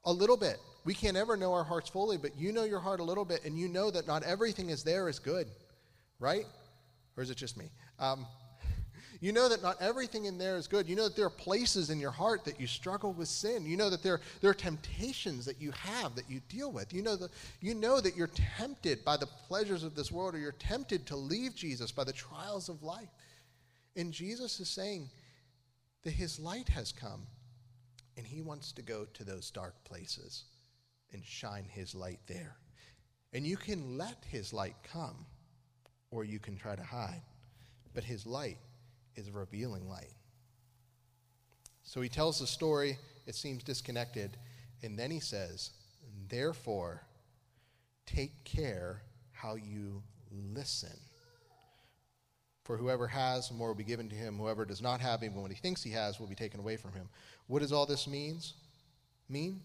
a 0.06 0.12
little 0.12 0.38
bit. 0.38 0.58
We 0.86 0.94
can't 0.94 1.18
ever 1.18 1.36
know 1.36 1.54
our 1.54 1.66
hearts 1.66 1.90
fully, 1.90 2.18
but 2.18 2.38
you 2.38 2.52
know 2.52 2.64
your 2.64 2.80
heart 2.80 3.02
a 3.02 3.04
little 3.04 3.26
bit, 3.26 3.44
and 3.44 3.60
you 3.60 3.68
know 3.68 3.92
that 3.92 4.08
not 4.08 4.24
everything 4.24 4.70
is 4.70 4.84
there 4.84 5.10
is 5.10 5.20
good, 5.20 5.48
right? 6.20 6.46
Or 7.18 7.24
is 7.24 7.30
it 7.30 7.36
just 7.36 7.58
me? 7.58 7.70
Um, 8.00 8.26
you 9.20 9.34
know 9.34 9.50
that 9.50 9.62
not 9.62 9.76
everything 9.82 10.26
in 10.26 10.38
there 10.38 10.56
is 10.56 10.66
good. 10.66 10.88
You 10.88 10.96
know 10.96 11.04
that 11.04 11.18
there 11.18 11.26
are 11.26 11.30
places 11.30 11.90
in 11.90 12.00
your 12.00 12.12
heart 12.12 12.46
that 12.46 12.60
you 12.60 12.68
struggle 12.68 13.12
with 13.12 13.28
sin. 13.28 13.66
You 13.66 13.76
know 13.76 13.90
that 13.90 14.02
there, 14.02 14.22
there 14.40 14.50
are 14.50 14.56
temptations 14.56 15.46
that 15.46 15.62
you 15.62 15.72
have 15.72 16.16
that 16.16 16.30
you 16.30 16.40
deal 16.48 16.72
with. 16.72 16.94
You 16.94 17.02
know, 17.02 17.18
that, 17.18 17.32
you 17.60 17.74
know 17.74 18.00
that 18.00 18.16
you're 18.16 18.30
tempted 18.58 19.04
by 19.04 19.18
the 19.18 19.28
pleasures 19.28 19.84
of 19.84 19.94
this 19.94 20.10
world 20.10 20.36
or 20.36 20.40
you're 20.40 20.54
tempted 20.54 21.06
to 21.08 21.18
leave 21.18 21.54
Jesus 21.54 21.92
by 21.92 22.06
the 22.06 22.14
trials 22.14 22.70
of 22.70 22.82
life. 22.82 23.10
And 23.98 24.14
Jesus 24.14 24.60
is 24.62 24.70
saying 24.70 25.10
that 26.04 26.12
his 26.12 26.40
light 26.40 26.70
has 26.70 26.92
come 26.92 27.28
and 28.16 28.26
he 28.26 28.42
wants 28.42 28.72
to 28.74 28.82
go 28.82 29.06
to 29.14 29.24
those 29.24 29.52
dark 29.52 29.76
places 29.84 30.46
and 31.14 31.24
shine 31.24 31.66
his 31.70 31.94
light 31.94 32.20
there. 32.28 32.58
And 33.34 33.46
you 33.46 33.58
can 33.58 33.98
let 33.98 34.24
his 34.30 34.54
light 34.54 34.76
come, 34.92 35.26
or 36.12 36.24
you 36.24 36.40
can 36.40 36.56
try 36.56 36.76
to 36.76 36.84
hide. 36.84 37.22
But 37.94 38.04
his 38.04 38.26
light 38.26 38.58
is 39.16 39.28
a 39.28 39.32
revealing 39.32 39.90
light. 39.90 40.14
So 41.84 42.02
he 42.02 42.10
tells 42.10 42.40
the 42.40 42.48
story, 42.48 42.98
it 43.26 43.36
seems 43.36 43.64
disconnected, 43.64 44.38
and 44.84 44.98
then 44.98 45.12
he 45.12 45.20
says, 45.20 45.72
Therefore, 46.30 47.04
take 48.06 48.44
care 48.44 49.02
how 49.32 49.56
you 49.56 50.04
listen. 50.32 50.98
For 52.68 52.76
whoever 52.76 53.08
has, 53.08 53.50
more 53.50 53.70
will 53.70 53.76
be 53.76 53.86
given 53.86 54.10
to 54.10 54.16
him. 54.16 54.38
Whoever 54.38 54.66
does 54.66 54.82
not 54.82 55.00
have, 55.00 55.24
even 55.24 55.42
what 55.42 55.52
he 55.52 55.58
thinks 55.58 55.82
he 55.82 55.92
has, 55.92 56.20
will 56.20 56.28
be 56.28 56.36
taken 56.36 56.60
away 56.60 56.76
from 56.76 56.92
him. 56.92 57.08
What 57.48 57.62
does 57.62 57.72
all 57.72 57.86
this 57.86 58.10
means? 58.10 58.56
Mean? 59.30 59.62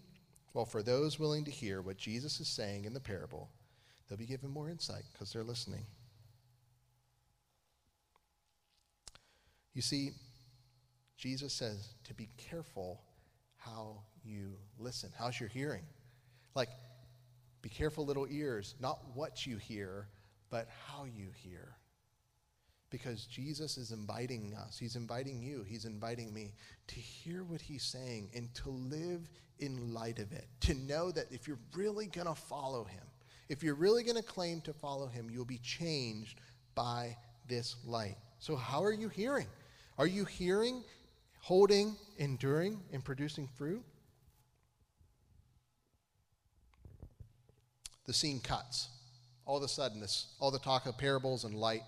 Well, 0.53 0.63
for 0.63 0.81
those 0.81 1.19
willing 1.19 1.43
to 1.43 1.51
hear 1.51 1.81
what 1.81 1.97
Jesus 1.97 2.39
is 2.39 2.47
saying 2.47 2.85
in 2.85 2.93
the 2.93 3.01
parable, 3.01 3.49
they'll 4.07 4.17
be 4.17 4.25
given 4.25 4.49
more 4.49 4.69
insight 4.69 5.03
because 5.11 5.33
they're 5.33 5.43
listening. 5.43 5.85
You 9.73 9.81
see, 9.81 10.11
Jesus 11.17 11.51
says 11.51 11.95
to 12.05 12.13
be 12.13 12.29
careful 12.37 13.01
how 13.57 13.97
you 14.23 14.53
listen. 14.79 15.09
How's 15.19 15.37
your 15.41 15.49
hearing? 15.49 15.83
Like, 16.55 16.69
be 17.61 17.67
careful, 17.67 18.05
little 18.05 18.27
ears, 18.29 18.75
not 18.79 18.99
what 19.13 19.45
you 19.45 19.57
hear, 19.57 20.07
but 20.49 20.69
how 20.87 21.03
you 21.03 21.31
hear. 21.35 21.75
Because 22.93 23.25
Jesus 23.25 23.79
is 23.79 23.91
inviting 23.91 24.53
us, 24.53 24.77
He's 24.77 24.95
inviting 24.95 25.41
you, 25.41 25.65
He's 25.67 25.85
inviting 25.85 26.31
me 26.31 26.53
to 26.85 26.95
hear 26.95 27.43
what 27.43 27.59
He's 27.59 27.81
saying 27.81 28.29
and 28.35 28.53
to 28.53 28.69
live 28.69 29.31
in 29.57 29.95
light 29.95 30.19
of 30.19 30.31
it. 30.31 30.45
To 30.61 30.75
know 30.75 31.09
that 31.09 31.25
if 31.31 31.47
you're 31.47 31.57
really 31.75 32.05
going 32.05 32.27
to 32.27 32.35
follow 32.35 32.83
Him, 32.83 33.01
if 33.49 33.63
you're 33.63 33.73
really 33.73 34.03
going 34.03 34.17
to 34.17 34.21
claim 34.21 34.61
to 34.61 34.73
follow 34.73 35.07
Him, 35.07 35.27
you'll 35.31 35.43
be 35.43 35.57
changed 35.57 36.39
by 36.75 37.17
this 37.49 37.77
light. 37.83 38.15
So, 38.37 38.55
how 38.55 38.83
are 38.83 38.93
you 38.93 39.09
hearing? 39.09 39.47
Are 39.97 40.05
you 40.05 40.25
hearing, 40.25 40.83
holding, 41.39 41.95
enduring, 42.19 42.79
and 42.93 43.03
producing 43.03 43.49
fruit? 43.57 43.81
The 48.05 48.13
scene 48.13 48.39
cuts. 48.39 48.89
All 49.47 49.57
of 49.57 49.63
a 49.63 49.67
sudden, 49.67 49.99
this, 49.99 50.27
all 50.39 50.51
the 50.51 50.59
talk 50.59 50.85
of 50.85 50.95
parables 50.95 51.43
and 51.43 51.55
light, 51.55 51.81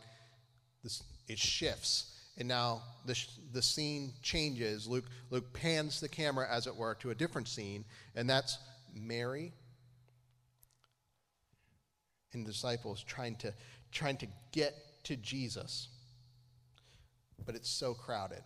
this, 0.86 1.04
it 1.28 1.39
shifts. 1.39 2.12
And 2.38 2.48
now 2.48 2.84
the, 3.06 3.19
the 3.54 3.62
scene 3.62 4.13
changes. 4.21 4.88
Luke, 4.88 5.06
Luke 5.32 5.52
pans 5.52 6.00
the 6.00 6.08
camera, 6.08 6.48
as 6.50 6.67
it 6.67 6.76
were, 6.76 6.95
to 6.95 7.10
a 7.10 7.15
different 7.15 7.48
scene, 7.48 7.84
and 8.15 8.30
that's 8.30 8.60
Mary 8.93 9.52
and 12.34 12.45
the 12.45 12.52
disciples 12.52 13.04
trying 13.04 13.36
to, 13.38 13.54
trying 13.91 14.17
to 14.17 14.28
get 14.52 14.76
to 15.06 15.15
Jesus. 15.15 15.88
But 17.45 17.56
it's 17.56 17.69
so 17.69 17.93
crowded. 17.93 18.43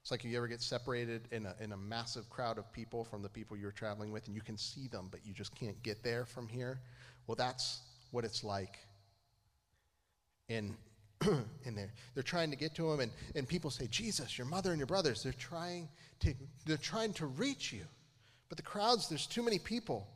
It's 0.00 0.10
like 0.10 0.24
if 0.24 0.30
you 0.30 0.36
ever 0.36 0.48
get 0.48 0.60
separated 0.60 1.28
in 1.30 1.46
a, 1.46 1.54
in 1.60 1.72
a 1.72 1.76
massive 1.76 2.28
crowd 2.28 2.58
of 2.58 2.72
people 2.72 3.04
from 3.04 3.22
the 3.22 3.28
people 3.28 3.56
you're 3.56 3.70
traveling 3.70 4.10
with, 4.10 4.26
and 4.26 4.34
you 4.34 4.42
can 4.42 4.56
see 4.56 4.88
them, 4.88 5.08
but 5.10 5.20
you 5.24 5.32
just 5.32 5.54
can't 5.54 5.80
get 5.84 6.02
there 6.02 6.24
from 6.24 6.48
here. 6.48 6.80
Well, 7.26 7.36
that's 7.36 7.80
what 8.10 8.24
it's 8.24 8.42
like 8.42 8.78
in, 10.48 10.74
in 11.64 11.74
there. 11.74 11.92
They're 12.14 12.22
trying 12.22 12.50
to 12.50 12.56
get 12.56 12.74
to 12.76 12.90
him, 12.90 13.00
and, 13.00 13.12
and 13.34 13.48
people 13.48 13.70
say, 13.70 13.86
Jesus, 13.88 14.38
your 14.38 14.46
mother 14.46 14.70
and 14.70 14.78
your 14.78 14.86
brothers, 14.86 15.22
they're 15.22 15.32
trying 15.32 15.88
to, 16.20 16.34
they're 16.66 16.76
trying 16.76 17.12
to 17.14 17.26
reach 17.26 17.72
you. 17.72 17.84
But 18.48 18.56
the 18.56 18.62
crowds, 18.62 19.08
there's 19.08 19.26
too 19.26 19.42
many 19.42 19.58
people. 19.58 20.06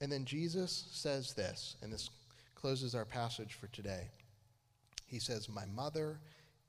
And 0.00 0.10
then 0.10 0.24
Jesus 0.24 0.88
says 0.92 1.34
this, 1.34 1.76
and 1.82 1.92
this 1.92 2.10
closes 2.54 2.94
our 2.94 3.04
passage 3.04 3.54
for 3.54 3.68
today. 3.68 4.08
He 5.06 5.18
says, 5.18 5.48
My 5.48 5.66
mother 5.66 6.20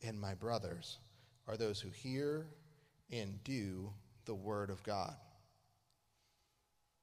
and 0.03 0.19
my 0.19 0.33
brothers 0.33 0.97
are 1.47 1.57
those 1.57 1.79
who 1.79 1.89
hear 1.89 2.47
and 3.11 3.43
do 3.43 3.91
the 4.25 4.33
word 4.33 4.69
of 4.69 4.83
God. 4.83 5.15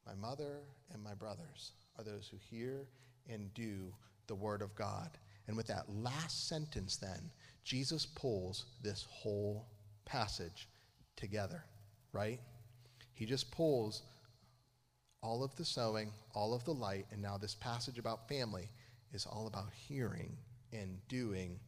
My 0.07 0.15
mother 0.15 0.61
and 0.93 1.03
my 1.03 1.15
brothers 1.15 1.73
are 1.99 2.05
those 2.05 2.29
who 2.29 2.39
hear 2.39 2.89
and 3.29 3.53
do 3.55 3.93
the 4.27 4.35
word 4.35 4.63
of 4.63 4.75
God. 4.75 5.11
And 5.49 5.57
with 5.57 5.67
that 5.67 5.87
last 5.89 6.47
sentence, 6.47 6.97
then, 6.97 7.31
Jesus 7.65 8.07
pulls 8.07 8.67
this 8.83 9.07
whole 9.11 9.67
passage 10.05 10.69
together, 11.17 11.65
right? 12.13 12.39
He 13.15 13.27
just 13.27 13.51
pulls 13.51 14.03
all 15.23 15.43
of 15.43 15.57
the 15.57 15.65
sowing, 15.65 16.13
all 16.35 16.55
of 16.55 16.65
the 16.65 16.75
light, 16.75 17.07
and 17.11 17.21
now 17.21 17.37
this 17.37 17.55
passage 17.55 17.99
about 17.99 18.29
family 18.29 18.71
is 19.13 19.27
all 19.27 19.47
about 19.47 19.73
hearing 19.73 20.37
and 20.73 20.99
doing 21.09 21.59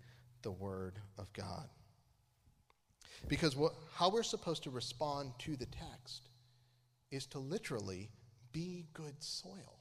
the 0.43 0.53
Word 0.53 0.99
of 1.19 1.33
God. 1.33 1.69
Because 3.29 3.57
what, 3.57 3.73
how 3.95 4.11
we're 4.11 4.23
supposed 4.23 4.63
to 4.65 4.71
respond 4.71 5.33
to 5.41 5.57
the 5.57 5.67
text 5.67 6.29
is 7.11 7.27
to 7.27 7.39
literally 7.39 8.11
be 8.53 8.87
good 8.95 9.23
soil, 9.23 9.81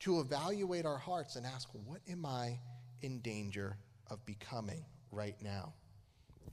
to 0.00 0.20
evaluate 0.20 0.86
our 0.86 0.98
hearts 0.98 1.36
and 1.36 1.46
ask, 1.46 1.68
what 1.86 2.00
am 2.10 2.26
I 2.26 2.58
in 3.02 3.20
danger 3.20 3.76
of 4.10 4.24
becoming 4.26 4.84
right 5.10 5.36
now? 5.42 5.72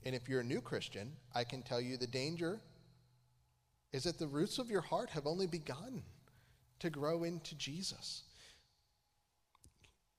And 0.04 0.14
if 0.14 0.28
you're 0.28 0.40
a 0.40 0.44
new 0.44 0.60
Christian, 0.60 1.12
I 1.34 1.44
can 1.44 1.62
tell 1.62 1.80
you 1.80 1.96
the 1.96 2.06
danger 2.06 2.60
is 3.92 4.04
that 4.04 4.18
the 4.18 4.26
roots 4.26 4.58
of 4.58 4.70
your 4.70 4.80
heart 4.80 5.10
have 5.10 5.26
only 5.26 5.46
begun 5.46 6.02
to 6.80 6.90
grow 6.90 7.24
into 7.24 7.54
Jesus. 7.56 8.22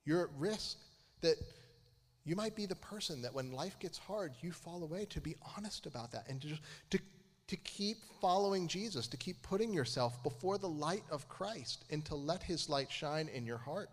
You're 0.04 0.24
at 0.24 0.30
risk 0.38 0.78
that 1.20 1.36
you 2.24 2.36
might 2.36 2.56
be 2.56 2.66
the 2.66 2.74
person 2.76 3.22
that 3.22 3.32
when 3.32 3.52
life 3.52 3.78
gets 3.78 3.96
hard, 3.96 4.32
you 4.40 4.52
fall 4.52 4.82
away 4.82 5.06
to 5.06 5.20
be 5.20 5.36
honest 5.56 5.86
about 5.86 6.12
that 6.12 6.28
and 6.28 6.42
to, 6.42 6.58
to, 6.90 6.98
to 7.46 7.56
keep 7.56 7.96
following 8.20 8.68
Jesus, 8.68 9.06
to 9.08 9.16
keep 9.16 9.40
putting 9.42 9.72
yourself 9.72 10.22
before 10.22 10.58
the 10.58 10.68
light 10.68 11.04
of 11.10 11.28
Christ 11.28 11.84
and 11.90 12.04
to 12.04 12.14
let 12.14 12.42
his 12.42 12.68
light 12.68 12.90
shine 12.90 13.28
in 13.28 13.46
your 13.46 13.58
heart. 13.58 13.88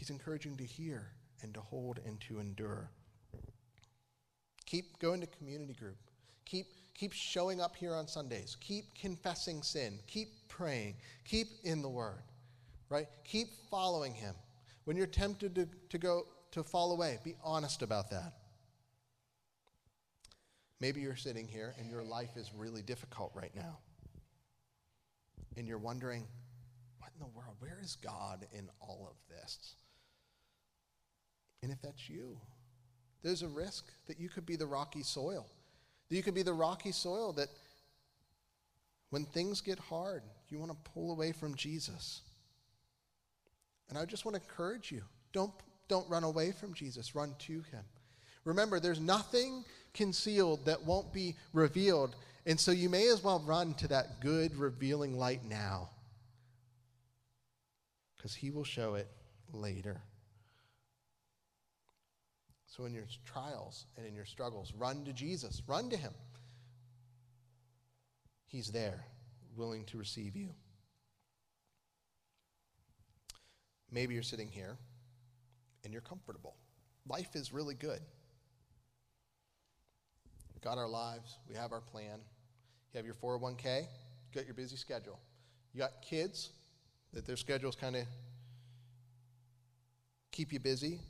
He's 0.00 0.08
encouraging 0.08 0.56
to 0.56 0.64
hear 0.64 1.12
and 1.42 1.52
to 1.52 1.60
hold 1.60 2.00
and 2.06 2.18
to 2.22 2.40
endure. 2.40 2.90
Keep 4.64 4.98
going 4.98 5.20
to 5.20 5.26
community 5.26 5.74
group. 5.74 5.98
Keep 6.46 6.66
Keep 6.94 7.12
showing 7.14 7.62
up 7.62 7.76
here 7.76 7.94
on 7.94 8.06
Sundays. 8.06 8.58
Keep 8.60 8.94
confessing 8.94 9.62
sin. 9.62 9.98
Keep 10.06 10.48
praying. 10.48 10.96
Keep 11.24 11.48
in 11.64 11.80
the 11.80 11.88
Word, 11.88 12.22
right? 12.90 13.06
Keep 13.24 13.48
following 13.70 14.12
Him. 14.12 14.34
When 14.84 14.98
you're 14.98 15.06
tempted 15.06 15.54
to, 15.54 15.68
to 15.88 15.98
go 15.98 16.26
to 16.50 16.62
fall 16.62 16.92
away, 16.92 17.18
be 17.24 17.36
honest 17.42 17.80
about 17.80 18.10
that. 18.10 18.34
Maybe 20.78 21.00
you're 21.00 21.16
sitting 21.16 21.48
here 21.48 21.74
and 21.78 21.90
your 21.90 22.02
life 22.02 22.36
is 22.36 22.50
really 22.54 22.82
difficult 22.82 23.32
right 23.34 23.54
now. 23.56 23.78
And 25.56 25.66
you're 25.66 25.78
wondering, 25.78 26.26
what 26.98 27.12
in 27.14 27.20
the 27.20 27.34
world? 27.34 27.54
Where 27.60 27.78
is 27.82 27.96
God 27.96 28.46
in 28.52 28.68
all 28.78 29.10
of 29.10 29.16
this? 29.34 29.74
And 31.62 31.70
if 31.70 31.80
that's 31.82 32.08
you, 32.08 32.38
there's 33.22 33.42
a 33.42 33.48
risk 33.48 33.86
that 34.06 34.18
you 34.18 34.28
could 34.28 34.46
be 34.46 34.56
the 34.56 34.66
rocky 34.66 35.02
soil 35.02 35.46
That 36.08 36.16
you 36.16 36.22
could 36.22 36.34
be 36.34 36.42
the 36.42 36.54
rocky 36.54 36.92
soil 36.92 37.32
that 37.34 37.48
when 39.10 39.24
things 39.24 39.60
get 39.60 39.78
hard, 39.78 40.22
you 40.48 40.58
want 40.58 40.70
to 40.70 40.90
pull 40.92 41.10
away 41.12 41.32
from 41.32 41.54
Jesus. 41.54 42.22
And 43.88 43.98
I 43.98 44.04
just 44.04 44.24
want 44.24 44.36
to 44.36 44.42
encourage 44.42 44.90
you 44.92 45.02
don't, 45.32 45.52
don't 45.88 46.08
run 46.08 46.24
away 46.24 46.52
from 46.52 46.74
Jesus, 46.74 47.14
run 47.14 47.34
to 47.40 47.52
him. 47.52 47.84
Remember, 48.44 48.80
there's 48.80 49.00
nothing 49.00 49.64
concealed 49.92 50.64
that 50.64 50.84
won't 50.84 51.12
be 51.12 51.36
revealed. 51.52 52.16
And 52.46 52.58
so 52.58 52.70
you 52.70 52.88
may 52.88 53.08
as 53.08 53.22
well 53.22 53.42
run 53.44 53.74
to 53.74 53.88
that 53.88 54.20
good, 54.20 54.56
revealing 54.56 55.18
light 55.18 55.44
now. 55.44 55.90
Because 58.16 58.34
he 58.34 58.50
will 58.50 58.64
show 58.64 58.94
it 58.94 59.08
later. 59.52 60.00
So, 62.70 62.84
in 62.84 62.94
your 62.94 63.06
trials 63.26 63.86
and 63.96 64.06
in 64.06 64.14
your 64.14 64.24
struggles, 64.24 64.72
run 64.78 65.04
to 65.04 65.12
Jesus, 65.12 65.60
run 65.66 65.90
to 65.90 65.96
Him. 65.96 66.12
He's 68.46 68.68
there, 68.70 69.04
willing 69.56 69.84
to 69.86 69.98
receive 69.98 70.36
you. 70.36 70.50
Maybe 73.90 74.14
you're 74.14 74.22
sitting 74.22 74.48
here 74.48 74.76
and 75.82 75.92
you're 75.92 76.00
comfortable. 76.00 76.54
Life 77.08 77.34
is 77.34 77.52
really 77.52 77.74
good. 77.74 78.00
We've 80.54 80.62
got 80.62 80.78
our 80.78 80.88
lives, 80.88 81.38
we 81.48 81.56
have 81.56 81.72
our 81.72 81.80
plan. 81.80 82.20
You 82.92 82.98
have 82.98 83.06
your 83.06 83.14
401k, 83.14 83.80
you 83.80 83.86
got 84.34 84.44
your 84.44 84.54
busy 84.54 84.76
schedule. 84.76 85.18
You 85.74 85.80
got 85.80 86.02
kids 86.02 86.50
that 87.12 87.26
their 87.26 87.36
schedules 87.36 87.74
kind 87.74 87.96
of 87.96 88.04
keep 90.30 90.52
you 90.52 90.60
busy. 90.60 91.00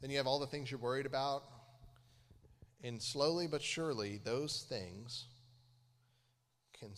Then 0.00 0.10
you 0.10 0.16
have 0.16 0.26
all 0.26 0.38
the 0.38 0.46
things 0.46 0.70
you're 0.70 0.80
worried 0.80 1.06
about. 1.06 1.44
And 2.82 3.00
slowly 3.02 3.46
but 3.46 3.62
surely, 3.62 4.20
those 4.24 4.64
things 4.68 5.26
can 6.78 6.90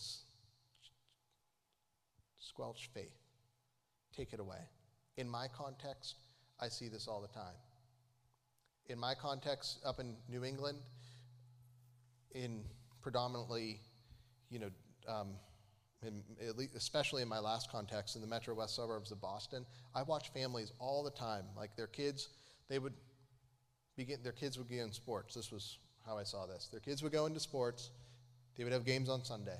squelch 2.39 2.89
faith, 2.93 3.19
take 4.15 4.31
it 4.31 4.39
away. 4.39 4.69
In 5.17 5.29
my 5.29 5.47
context, 5.49 6.15
I 6.59 6.69
see 6.69 6.87
this 6.87 7.07
all 7.07 7.21
the 7.21 7.27
time. 7.27 7.55
In 8.87 8.97
my 8.97 9.13
context, 9.13 9.79
up 9.85 9.99
in 9.99 10.15
New 10.29 10.45
England, 10.45 10.77
in 12.31 12.61
predominantly, 13.01 13.81
you 14.49 14.59
know, 14.59 14.69
um, 15.07 15.31
in, 16.01 16.23
especially 16.75 17.21
in 17.21 17.27
my 17.27 17.39
last 17.39 17.69
context 17.69 18.15
in 18.15 18.21
the 18.21 18.27
metro 18.27 18.53
west 18.55 18.75
suburbs 18.75 19.11
of 19.11 19.19
Boston, 19.19 19.65
I 19.93 20.03
watch 20.03 20.31
families 20.33 20.71
all 20.79 21.03
the 21.03 21.11
time, 21.11 21.43
like 21.57 21.75
their 21.75 21.87
kids 21.87 22.29
they 22.69 22.79
would 22.79 22.93
begin, 23.95 24.19
their 24.23 24.31
kids 24.31 24.57
would 24.57 24.67
be 24.67 24.79
in 24.79 24.91
sports. 24.91 25.35
This 25.35 25.51
was 25.51 25.77
how 26.05 26.17
I 26.17 26.23
saw 26.23 26.45
this. 26.45 26.67
Their 26.71 26.79
kids 26.79 27.03
would 27.03 27.11
go 27.11 27.25
into 27.25 27.39
sports, 27.39 27.91
they 28.55 28.63
would 28.63 28.73
have 28.73 28.85
games 28.85 29.09
on 29.09 29.23
Sunday. 29.23 29.59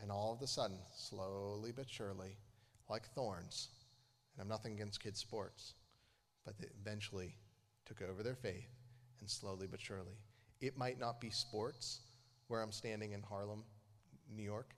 And 0.00 0.10
all 0.10 0.32
of 0.32 0.42
a 0.42 0.46
sudden, 0.46 0.78
slowly 0.96 1.72
but 1.74 1.88
surely, 1.88 2.36
like 2.90 3.06
thorns, 3.14 3.68
and 4.34 4.42
I'm 4.42 4.48
nothing 4.48 4.72
against 4.72 5.02
kids' 5.02 5.20
sports, 5.20 5.74
but 6.44 6.58
they 6.58 6.66
eventually 6.80 7.36
took 7.86 8.02
over 8.02 8.22
their 8.22 8.34
faith 8.34 8.68
and 9.20 9.30
slowly 9.30 9.68
but 9.70 9.80
surely. 9.80 10.18
It 10.60 10.76
might 10.76 10.98
not 10.98 11.20
be 11.20 11.30
sports, 11.30 12.00
where 12.48 12.60
I'm 12.60 12.72
standing 12.72 13.12
in 13.12 13.22
Harlem, 13.22 13.62
New 14.34 14.42
York. 14.42 14.74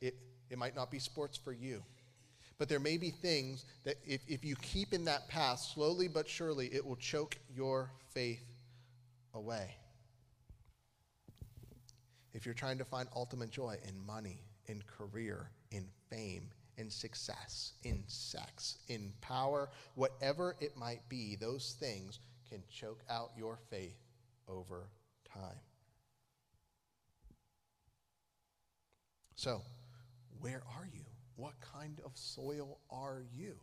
It, 0.00 0.16
it 0.48 0.58
might 0.58 0.76
not 0.76 0.90
be 0.90 0.98
sports 0.98 1.36
for 1.36 1.52
you. 1.52 1.82
But 2.62 2.68
there 2.68 2.78
may 2.78 2.96
be 2.96 3.10
things 3.10 3.64
that 3.82 3.96
if, 4.06 4.20
if 4.28 4.44
you 4.44 4.54
keep 4.54 4.92
in 4.92 5.06
that 5.06 5.26
path, 5.26 5.58
slowly 5.58 6.06
but 6.06 6.28
surely, 6.28 6.68
it 6.68 6.86
will 6.86 6.94
choke 6.94 7.36
your 7.52 7.90
faith 8.14 8.44
away. 9.34 9.74
If 12.32 12.46
you're 12.46 12.54
trying 12.54 12.78
to 12.78 12.84
find 12.84 13.08
ultimate 13.16 13.50
joy 13.50 13.78
in 13.88 14.06
money, 14.06 14.44
in 14.66 14.80
career, 14.86 15.50
in 15.72 15.88
fame, 16.08 16.50
in 16.76 16.88
success, 16.88 17.72
in 17.82 18.04
sex, 18.06 18.78
in 18.86 19.12
power, 19.20 19.68
whatever 19.96 20.54
it 20.60 20.76
might 20.76 21.08
be, 21.08 21.34
those 21.34 21.74
things 21.80 22.20
can 22.48 22.62
choke 22.70 23.02
out 23.10 23.32
your 23.36 23.58
faith 23.70 23.98
over 24.46 24.86
time. 25.34 25.58
So, 29.34 29.62
where 30.40 30.62
are 30.78 30.88
you? 30.94 31.02
What 31.36 31.54
kind 31.60 32.00
of 32.04 32.12
soil 32.14 32.78
are 32.90 33.24
you? 33.32 33.54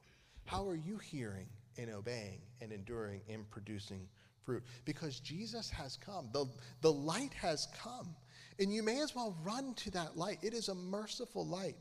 How 0.46 0.68
are 0.68 0.76
you 0.76 0.98
hearing 0.98 1.48
and 1.78 1.90
obeying 1.92 2.42
and 2.62 2.72
enduring 2.72 3.22
and 3.30 3.50
producing 3.50 4.08
fruit? 4.44 4.64
Because 4.86 5.20
Jesus 5.20 5.70
has 5.70 5.96
come, 5.98 6.30
the, 6.34 6.46
the 6.82 6.92
light 6.92 7.34
has 7.34 7.68
come, 7.82 8.16
and 8.60 8.74
you 8.74 8.84
may 8.84 9.02
as 9.02 9.16
well 9.16 9.38
run 9.44 9.74
to 9.76 9.92
that 9.92 10.18
light. 10.18 10.40
It 10.42 10.54
is 10.54 10.70
a 10.70 10.76
merciful 10.76 11.46
light. 11.46 11.78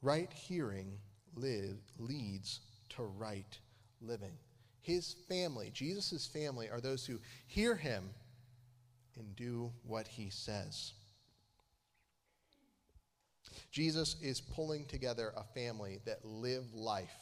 Right 0.00 0.32
hearing 0.32 0.98
live, 1.34 1.76
leads 1.98 2.60
to 2.90 3.02
right 3.02 3.58
living. 4.00 4.36
His 4.80 5.16
family, 5.28 5.70
Jesus' 5.72 6.26
family, 6.26 6.70
are 6.70 6.80
those 6.80 7.04
who 7.04 7.18
hear 7.46 7.76
him 7.76 8.10
and 9.16 9.36
do 9.36 9.70
what 9.84 10.08
he 10.08 10.30
says. 10.30 10.94
Jesus 13.70 14.16
is 14.22 14.40
pulling 14.40 14.86
together 14.86 15.32
a 15.36 15.44
family 15.44 16.00
that 16.06 16.24
live 16.24 16.74
life 16.74 17.14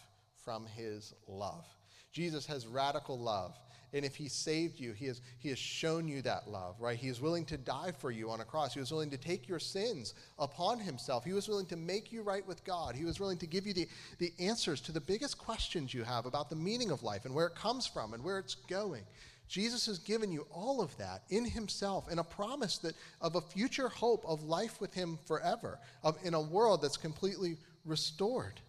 from 0.45 0.67
his 0.67 1.15
love. 1.27 1.67
Jesus 2.13 2.47
has 2.47 2.67
radical 2.67 3.19
love. 3.19 3.59
And 3.93 4.05
if 4.05 4.17
he 4.17 4.29
saved 4.29 4.79
you, 4.81 4.93
he 4.93 5.07
has, 5.07 5.21
he 5.39 5.49
has 5.49 5.59
shown 5.59 6.09
you 6.09 6.21
that 6.23 6.49
love, 6.49 6.75
right? 6.81 6.99
He 6.99 7.09
is 7.09 7.21
willing 7.21 7.45
to 7.47 7.57
die 7.57 7.93
for 7.99 8.11
you 8.11 8.31
on 8.31 8.41
a 8.41 8.45
cross. 8.45 8.75
He 8.75 8.81
was 8.81 8.91
willing 8.91 9.11
to 9.11 9.17
take 9.17 9.49
your 9.49 9.59
sins 9.59 10.15
upon 10.39 10.81
himself. 10.81 11.25
He 11.25 11.33
was 11.33 11.49
willing 11.49 11.67
to 11.67 11.77
make 11.77 12.13
you 12.13 12.23
right 12.23 12.47
with 12.47 12.65
God. 12.65 12.95
He 12.95 13.05
was 13.05 13.21
willing 13.21 13.39
to 13.39 13.47
give 13.47 13.67
you 13.67 13.73
the, 13.73 13.89
the 14.19 14.33
answers 14.39 14.81
to 14.83 14.93
the 14.93 15.01
biggest 15.01 15.39
questions 15.39 15.95
you 15.95 16.03
have 16.03 16.27
about 16.27 16.51
the 16.51 16.57
meaning 16.57 16.91
of 16.91 17.03
life 17.03 17.25
and 17.25 17.35
where 17.35 17.47
it 17.47 17.55
comes 17.55 17.87
from 17.87 18.13
and 18.13 18.23
where 18.23 18.39
it's 18.39 18.55
going. 18.55 19.05
Jesus 19.49 19.87
has 19.87 19.99
given 19.99 20.33
you 20.33 20.47
all 20.51 20.81
of 20.81 20.97
that 20.97 21.23
in 21.31 21.45
himself 21.45 22.09
and 22.11 22.19
a 22.19 22.25
promise 22.25 22.79
that 22.79 22.95
of 23.21 23.37
a 23.37 23.41
future 23.41 23.89
hope 23.89 24.25
of 24.27 24.43
life 24.43 24.81
with 24.81 24.93
him 24.93 25.19
forever, 25.27 25.79
of 26.03 26.19
in 26.25 26.35
a 26.35 26.41
world 26.41 26.83
that's 26.83 26.97
completely 26.97 27.57
restored. 27.85 28.61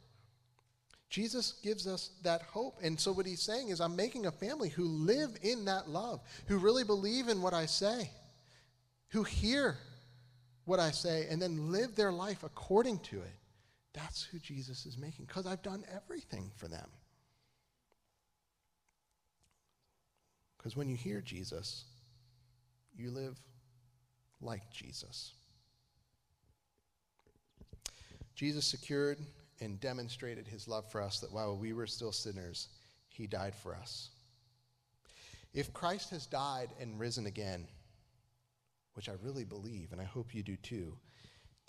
Jesus 1.09 1.53
gives 1.63 1.87
us 1.87 2.11
that 2.23 2.41
hope. 2.43 2.77
And 2.83 2.99
so 2.99 3.11
what 3.11 3.25
he's 3.25 3.41
saying 3.41 3.69
is 3.69 3.79
I'm 3.79 3.95
making 3.95 4.25
a 4.25 4.31
family 4.31 4.69
who 4.69 4.85
live 4.85 5.37
in 5.41 5.65
that 5.65 5.89
love, 5.89 6.21
who 6.47 6.57
really 6.57 6.83
believe 6.83 7.27
in 7.29 7.41
what 7.41 7.53
I 7.53 7.65
say, 7.65 8.11
who 9.09 9.23
hear 9.23 9.77
what 10.65 10.79
I 10.79 10.91
say 10.91 11.27
and 11.29 11.41
then 11.41 11.71
live 11.71 11.95
their 11.95 12.11
life 12.11 12.43
according 12.43 12.99
to 12.99 13.17
it. 13.17 13.35
That's 13.93 14.23
who 14.23 14.37
Jesus 14.37 14.85
is 14.85 14.97
making 14.97 15.25
because 15.25 15.47
I've 15.47 15.63
done 15.63 15.83
everything 15.95 16.51
for 16.55 16.67
them. 16.67 16.87
Because 20.67 20.75
when 20.75 20.89
you 20.89 20.97
hear 20.97 21.21
Jesus, 21.21 21.85
you 22.93 23.09
live 23.09 23.39
like 24.41 24.69
Jesus. 24.69 25.31
Jesus 28.35 28.65
secured 28.65 29.17
and 29.61 29.79
demonstrated 29.79 30.45
his 30.45 30.67
love 30.67 30.91
for 30.91 31.01
us 31.01 31.21
that 31.21 31.31
while 31.31 31.55
we 31.55 31.71
were 31.71 31.87
still 31.87 32.11
sinners, 32.11 32.67
he 33.07 33.27
died 33.27 33.55
for 33.55 33.77
us. 33.77 34.09
If 35.53 35.71
Christ 35.71 36.09
has 36.09 36.25
died 36.25 36.71
and 36.81 36.99
risen 36.99 37.27
again, 37.27 37.65
which 38.95 39.07
I 39.07 39.13
really 39.23 39.45
believe, 39.45 39.93
and 39.93 40.01
I 40.01 40.03
hope 40.03 40.35
you 40.35 40.43
do 40.43 40.57
too, 40.57 40.97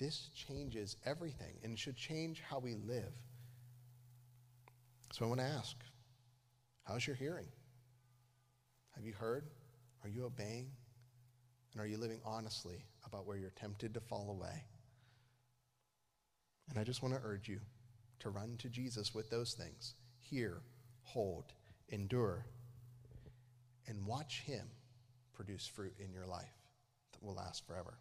this 0.01 0.29
changes 0.35 0.97
everything 1.07 1.55
and 1.63 1.79
should 1.79 1.97
change 1.97 2.41
how 2.41 2.59
we 2.59 2.75
live. 2.75 3.15
So 5.13 5.25
I 5.25 5.29
want 5.29 5.41
to 5.41 5.47
ask 5.47 5.77
how's 6.83 7.07
your 7.07 7.15
hearing? 7.15 7.47
Have 8.99 9.07
you 9.07 9.13
heard? 9.13 9.45
Are 10.03 10.09
you 10.09 10.25
obeying? 10.25 10.73
And 11.73 11.81
are 11.81 11.87
you 11.87 11.99
living 11.99 12.19
honestly 12.25 12.85
about 13.07 13.29
where 13.29 13.37
you're 13.37 13.51
tempted 13.51 13.95
to 13.95 14.01
fall 14.01 14.31
away? 14.31 14.65
And 16.69 16.81
I 16.81 16.83
just 16.83 17.01
want 17.01 17.15
to 17.15 17.21
urge 17.23 17.49
you 17.49 17.61
to 18.19 18.31
run 18.31 18.57
to 18.59 18.69
Jesus 18.69 19.15
with 19.15 19.31
those 19.31 19.55
things. 19.55 19.95
Hear, 20.19 20.63
hold, 21.03 21.45
endure, 21.91 22.45
and 23.87 24.05
watch 24.05 24.41
Him 24.41 24.67
produce 25.33 25.65
fruit 25.65 25.95
in 26.05 26.13
your 26.13 26.27
life 26.27 26.59
that 27.13 27.23
will 27.23 27.37
last 27.37 27.69
forever. 27.69 27.99